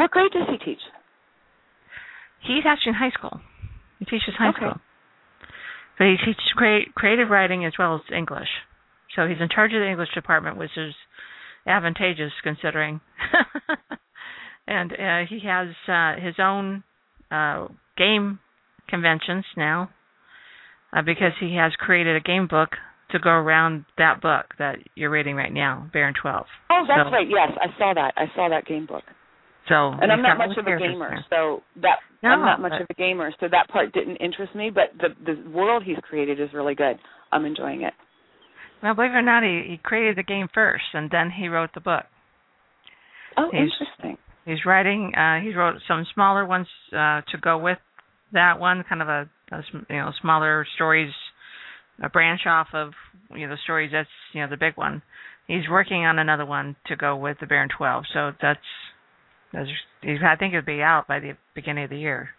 [0.00, 0.80] What grade does he teach?
[2.40, 3.40] He's actually in high school.
[3.98, 4.58] He teaches high Okay.
[4.60, 4.80] school.
[5.98, 8.48] But he teaches crea- creative writing as well as English.
[9.16, 10.94] So he's in charge of the English department, which is
[11.66, 13.00] advantageous considering.
[14.68, 16.84] and uh, he has uh, his own
[17.30, 18.38] uh, game
[18.88, 19.90] conventions now
[20.92, 22.70] uh, because he has created a game book
[23.10, 26.46] to go around that book that you're reading right now, Baron 12.
[26.70, 27.26] Oh, that's So- right.
[27.28, 28.12] Yes, I saw that.
[28.16, 29.02] I saw that game book.
[29.68, 31.24] So And I'm not much of a gamer, there.
[31.28, 34.54] so that No, I'm not much but- of a gamer, so that part didn't interest
[34.54, 34.70] me.
[34.70, 36.98] But the the world he's created is really good.
[37.32, 37.92] I'm enjoying it.
[38.82, 41.70] Well, believe it or not, he, he created the game first, and then he wrote
[41.74, 42.04] the book.
[43.36, 44.16] Oh, He's- interesting.
[44.48, 45.12] He's writing.
[45.14, 47.76] Uh, he wrote some smaller ones uh, to go with
[48.32, 51.12] that one, kind of a, a you know smaller stories,
[52.02, 52.92] a branch off of
[53.34, 53.90] you know the stories.
[53.92, 55.02] That's you know the big one.
[55.48, 58.04] He's working on another one to go with the Baron 12.
[58.12, 58.60] So that's,
[59.52, 59.68] that's
[60.04, 62.30] I think it'll be out by the beginning of the year.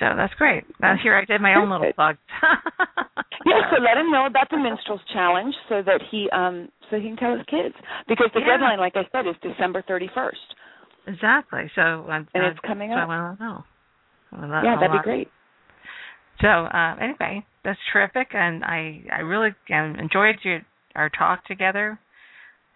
[0.00, 0.64] So that's great.
[0.82, 2.16] Uh, here I did my own little plug.
[3.46, 7.08] Yeah, so let him know about the minstrels challenge so that he um so he
[7.08, 7.74] can tell his kids
[8.08, 8.56] because the Yeah.
[8.56, 10.32] deadline, like I said, is December 31st,
[11.06, 11.70] exactly.
[11.74, 13.08] So uh, and it's coming so I up.
[13.08, 13.64] want to know.
[14.32, 15.28] I wanna Yeah, that'd be great.
[16.40, 20.62] So uh, anyway, that's terrific, and I I really um, enjoyed your,
[20.94, 21.98] our talk together,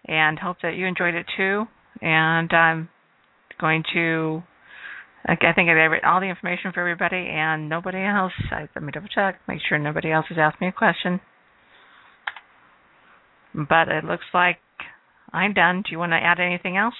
[0.07, 1.65] and hope that you enjoyed it too.
[2.01, 2.89] And I'm
[3.59, 4.41] going to,
[5.25, 8.33] I I think I have all the information for everybody, and nobody else.
[8.51, 11.19] I, let me double check, make sure nobody else has asked me a question.
[13.53, 14.59] But it looks like
[15.33, 15.83] I'm done.
[15.83, 16.95] Do you want to add anything else?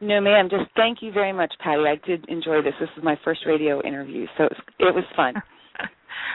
[0.00, 0.48] No, ma'am.
[0.50, 1.82] Just thank you very much, Patty.
[1.82, 2.74] I did enjoy this.
[2.80, 5.34] This is my first radio interview, so it was, it was fun.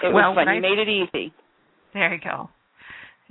[0.03, 0.47] It well, was fun.
[0.47, 1.33] I, you made it easy.
[1.93, 2.49] There you go.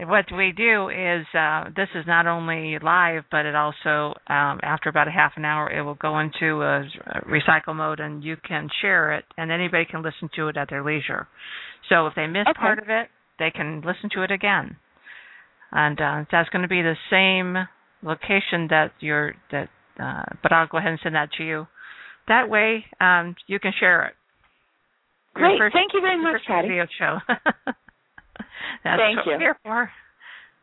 [0.01, 4.89] What we do is uh, this is not only live, but it also um, after
[4.89, 6.85] about a half an hour it will go into a,
[7.29, 10.85] recycle mode, and you can share it, and anybody can listen to it at their
[10.85, 11.27] leisure.
[11.89, 12.61] So if they miss okay.
[12.61, 13.09] part of it,
[13.41, 14.77] they can listen to it again,
[15.73, 17.57] and uh, that's going to be the same
[18.09, 19.69] location that you're that.
[19.99, 21.67] Uh, but I'll go ahead and send that to you.
[22.29, 24.15] That way, um, you can share it.
[25.35, 25.59] Great.
[25.59, 26.69] First, Thank you very much, Patty.
[26.69, 27.19] Video show.
[28.85, 29.33] That's Thank what you.
[29.33, 29.91] we're here for.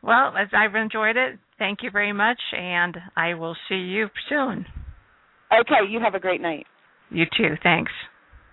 [0.01, 4.65] Well, as I've enjoyed it, thank you very much, and I will see you soon.
[5.51, 6.65] Okay, you have a great night.
[7.09, 7.55] You too.
[7.63, 7.91] Thanks.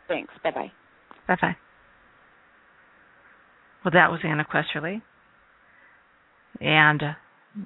[0.09, 0.33] Thanks.
[0.43, 0.73] Bye bye.
[1.29, 1.57] Bye bye.
[3.85, 5.03] Well, that was Anna Questerly.
[6.61, 7.03] And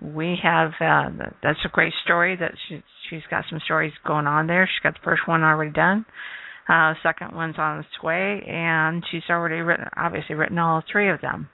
[0.01, 1.11] we have, uh,
[1.43, 4.67] that's a great story that she, she's got some stories going on there.
[4.67, 6.07] She's got the first one already done.
[6.69, 11.21] Uh, second one's on its way, and she's already written, obviously written all three of
[11.21, 11.49] them.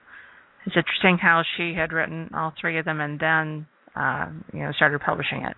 [0.66, 4.72] It's interesting how she had written all three of them and then, uh, you know,
[4.72, 5.56] started publishing it.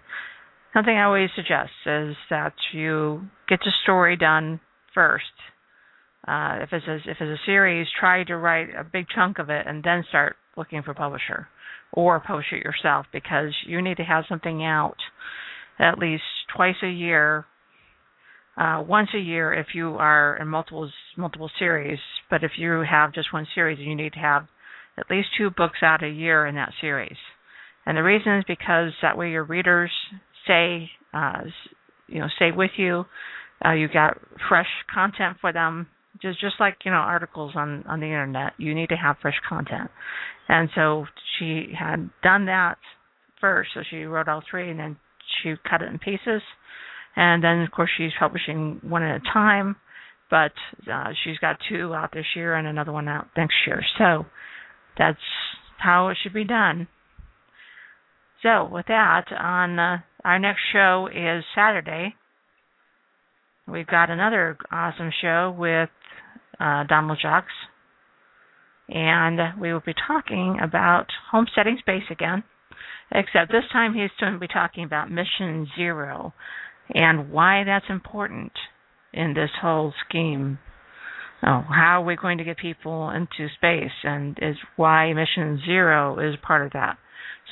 [0.72, 4.60] Something I always suggest is that you get the story done
[4.94, 5.24] first.
[6.26, 9.50] Uh, if it's a, if it's a series, try to write a big chunk of
[9.50, 11.48] it and then start looking for a publisher,
[11.92, 14.96] or publish it yourself because you need to have something out
[15.78, 16.22] at least
[16.54, 17.44] twice a year
[18.56, 21.98] uh, once a year if you are in multiple multiple series.
[22.30, 24.46] But if you have just one series, you need to have
[24.98, 27.16] at least two books out a year in that series.
[27.86, 29.90] And the reason is because that way your readers
[30.44, 31.42] stay, uh,
[32.08, 33.04] you know, stay with you.
[33.64, 34.18] Uh, you got
[34.48, 35.86] fresh content for them.
[36.22, 39.34] Just just like you know articles on on the internet, you need to have fresh
[39.48, 39.90] content.
[40.48, 41.06] And so
[41.38, 42.76] she had done that
[43.40, 43.70] first.
[43.74, 44.96] So she wrote all three, and then
[45.42, 46.42] she cut it in pieces
[47.16, 49.76] and then of course she's publishing one at a time
[50.30, 50.52] but
[50.92, 54.24] uh, she's got two out this year and another one out next year so
[54.98, 55.18] that's
[55.78, 56.88] how it should be done.
[58.42, 62.14] So with that on uh, our next show is saturday.
[63.66, 65.88] We've got another awesome show with
[66.60, 67.46] uh, donald jacques
[68.88, 72.44] and we will be talking about homesteading space again
[73.10, 76.32] except this time he's going to be talking about mission zero
[76.92, 78.52] and why that's important
[79.12, 80.58] in this whole scheme.
[81.46, 86.18] Oh, how are we going to get people into space, and is why Mission Zero
[86.18, 86.96] is part of that.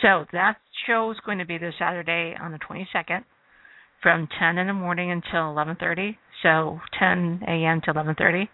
[0.00, 3.24] So that show is going to be this Saturday on the 22nd,
[4.02, 6.16] from 10 in the morning until 11:30.
[6.42, 7.80] So 10 a.m.
[7.82, 8.48] to 11:30.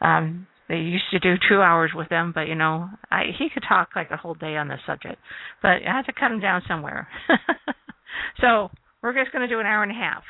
[0.00, 3.64] Um, they used to do two hours with them, but you know, I, he could
[3.66, 5.16] talk like a whole day on this subject,
[5.62, 7.08] but I had to cut him down somewhere.
[8.40, 8.70] so
[9.02, 10.22] we're just going to do an hour and a half.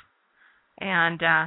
[0.80, 1.46] And uh,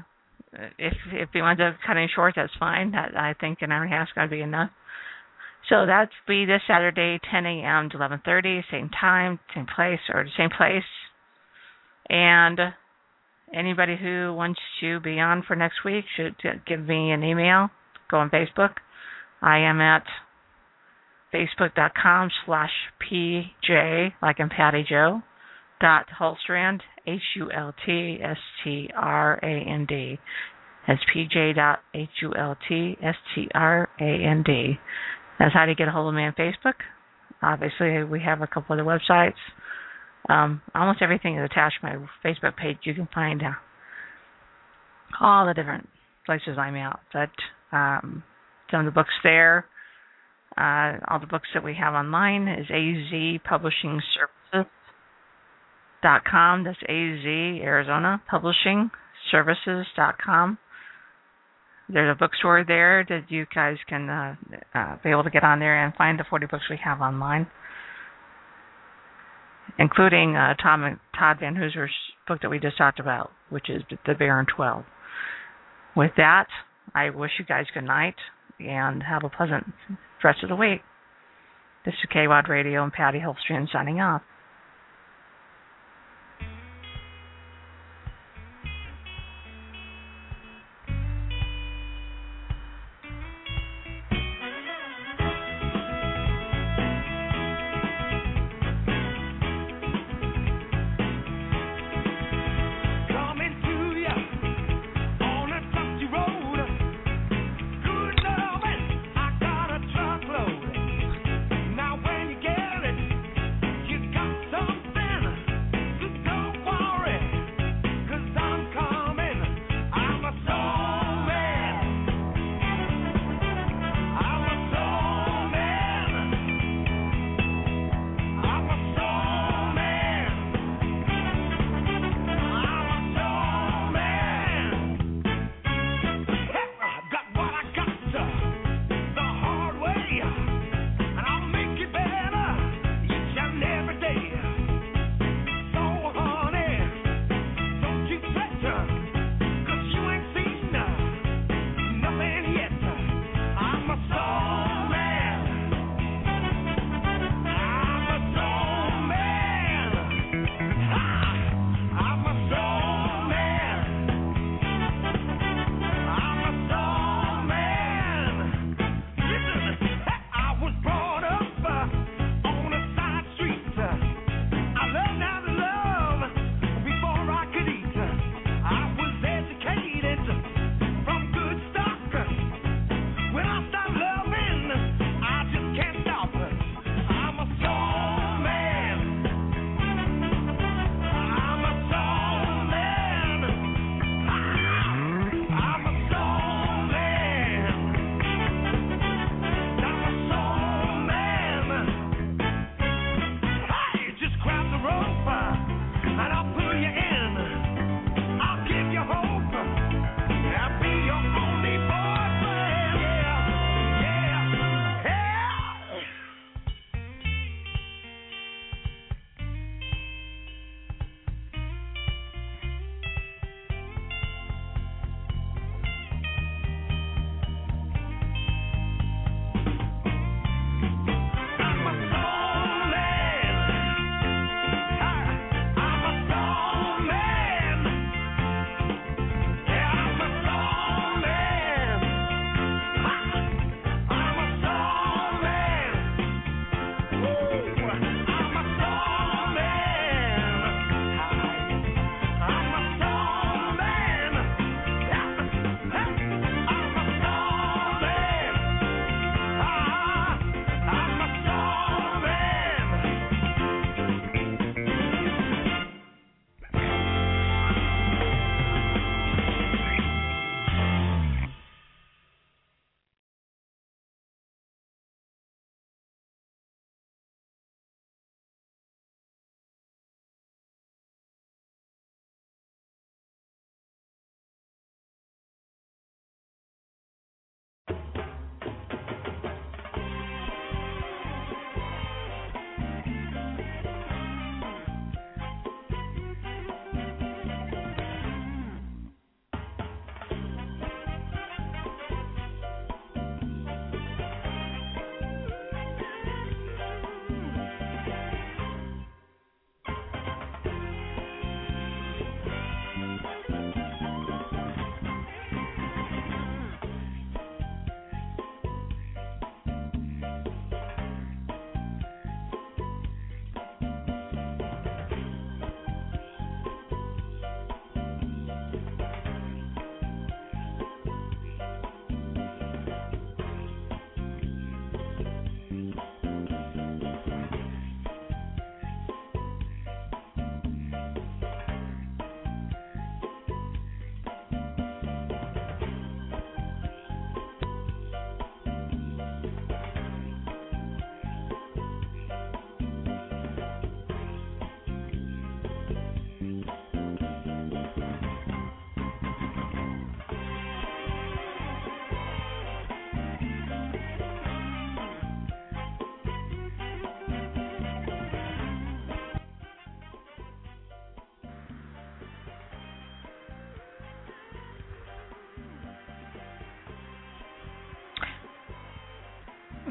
[0.78, 2.91] if if he winds up cutting short, that's fine.
[2.91, 4.70] That, I think an hour and a half is going to be enough.
[5.70, 7.89] So that's be this Saturday, 10 a.m.
[7.91, 10.84] to 11:30, same time, same place, or the same place.
[12.10, 12.60] And
[13.54, 16.36] anybody who wants to be on for next week should
[16.66, 17.70] give me an email.
[18.10, 18.76] Go on Facebook.
[19.41, 20.04] I am at
[21.34, 22.72] facebook.com slash
[23.02, 25.22] pj, like in Patty Joe,
[25.80, 30.18] dot Hultstrand, H U L T S T R A N D.
[30.88, 34.80] That's H U L T S T R A N D.
[35.39, 36.76] That's how to get a hold of me on Facebook.
[37.41, 39.34] Obviously, we have a couple other websites.
[40.30, 42.78] Um, almost everything is attached to my Facebook page.
[42.84, 43.52] You can find uh,
[45.20, 45.88] all the different
[46.26, 46.99] places I'm at.
[47.12, 48.24] But um,
[48.70, 49.66] some of the books there,
[50.58, 54.41] uh, all the books that we have online is AZ Publishing Services
[56.02, 56.64] dot com.
[56.64, 58.91] That's AZ Arizona Publishing
[59.32, 60.58] Services dot com.
[61.89, 64.36] There's a bookstore there that you guys can uh,
[64.74, 67.47] uh, be able to get on there and find the 40 books we have online,
[69.78, 71.91] including uh, Tom Todd Van Hooser's
[72.28, 74.86] book that we just talked about, which is The Baron 12.
[75.95, 76.47] With that,
[76.95, 78.16] I wish you guys good night
[78.60, 79.66] and have a pleasant
[80.24, 80.82] rest of the week.
[81.84, 84.22] This is KWAD Radio and Patty Hultstrand signing off.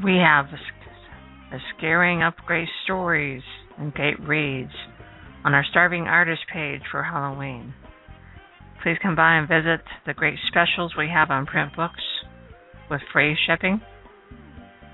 [0.03, 0.46] We have
[1.51, 3.42] the Scaring Up Great Stories
[3.76, 4.72] and Great Reads
[5.44, 7.74] on our Starving Artist page for Halloween.
[8.82, 12.01] Please come by and visit the great specials we have on print books
[12.90, 13.82] with free shipping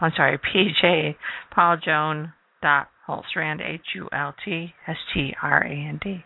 [0.00, 1.16] I'm sorry pj
[1.54, 2.32] Paul Joan
[2.62, 6.24] dot Hultstrand H U L T S T R A N D.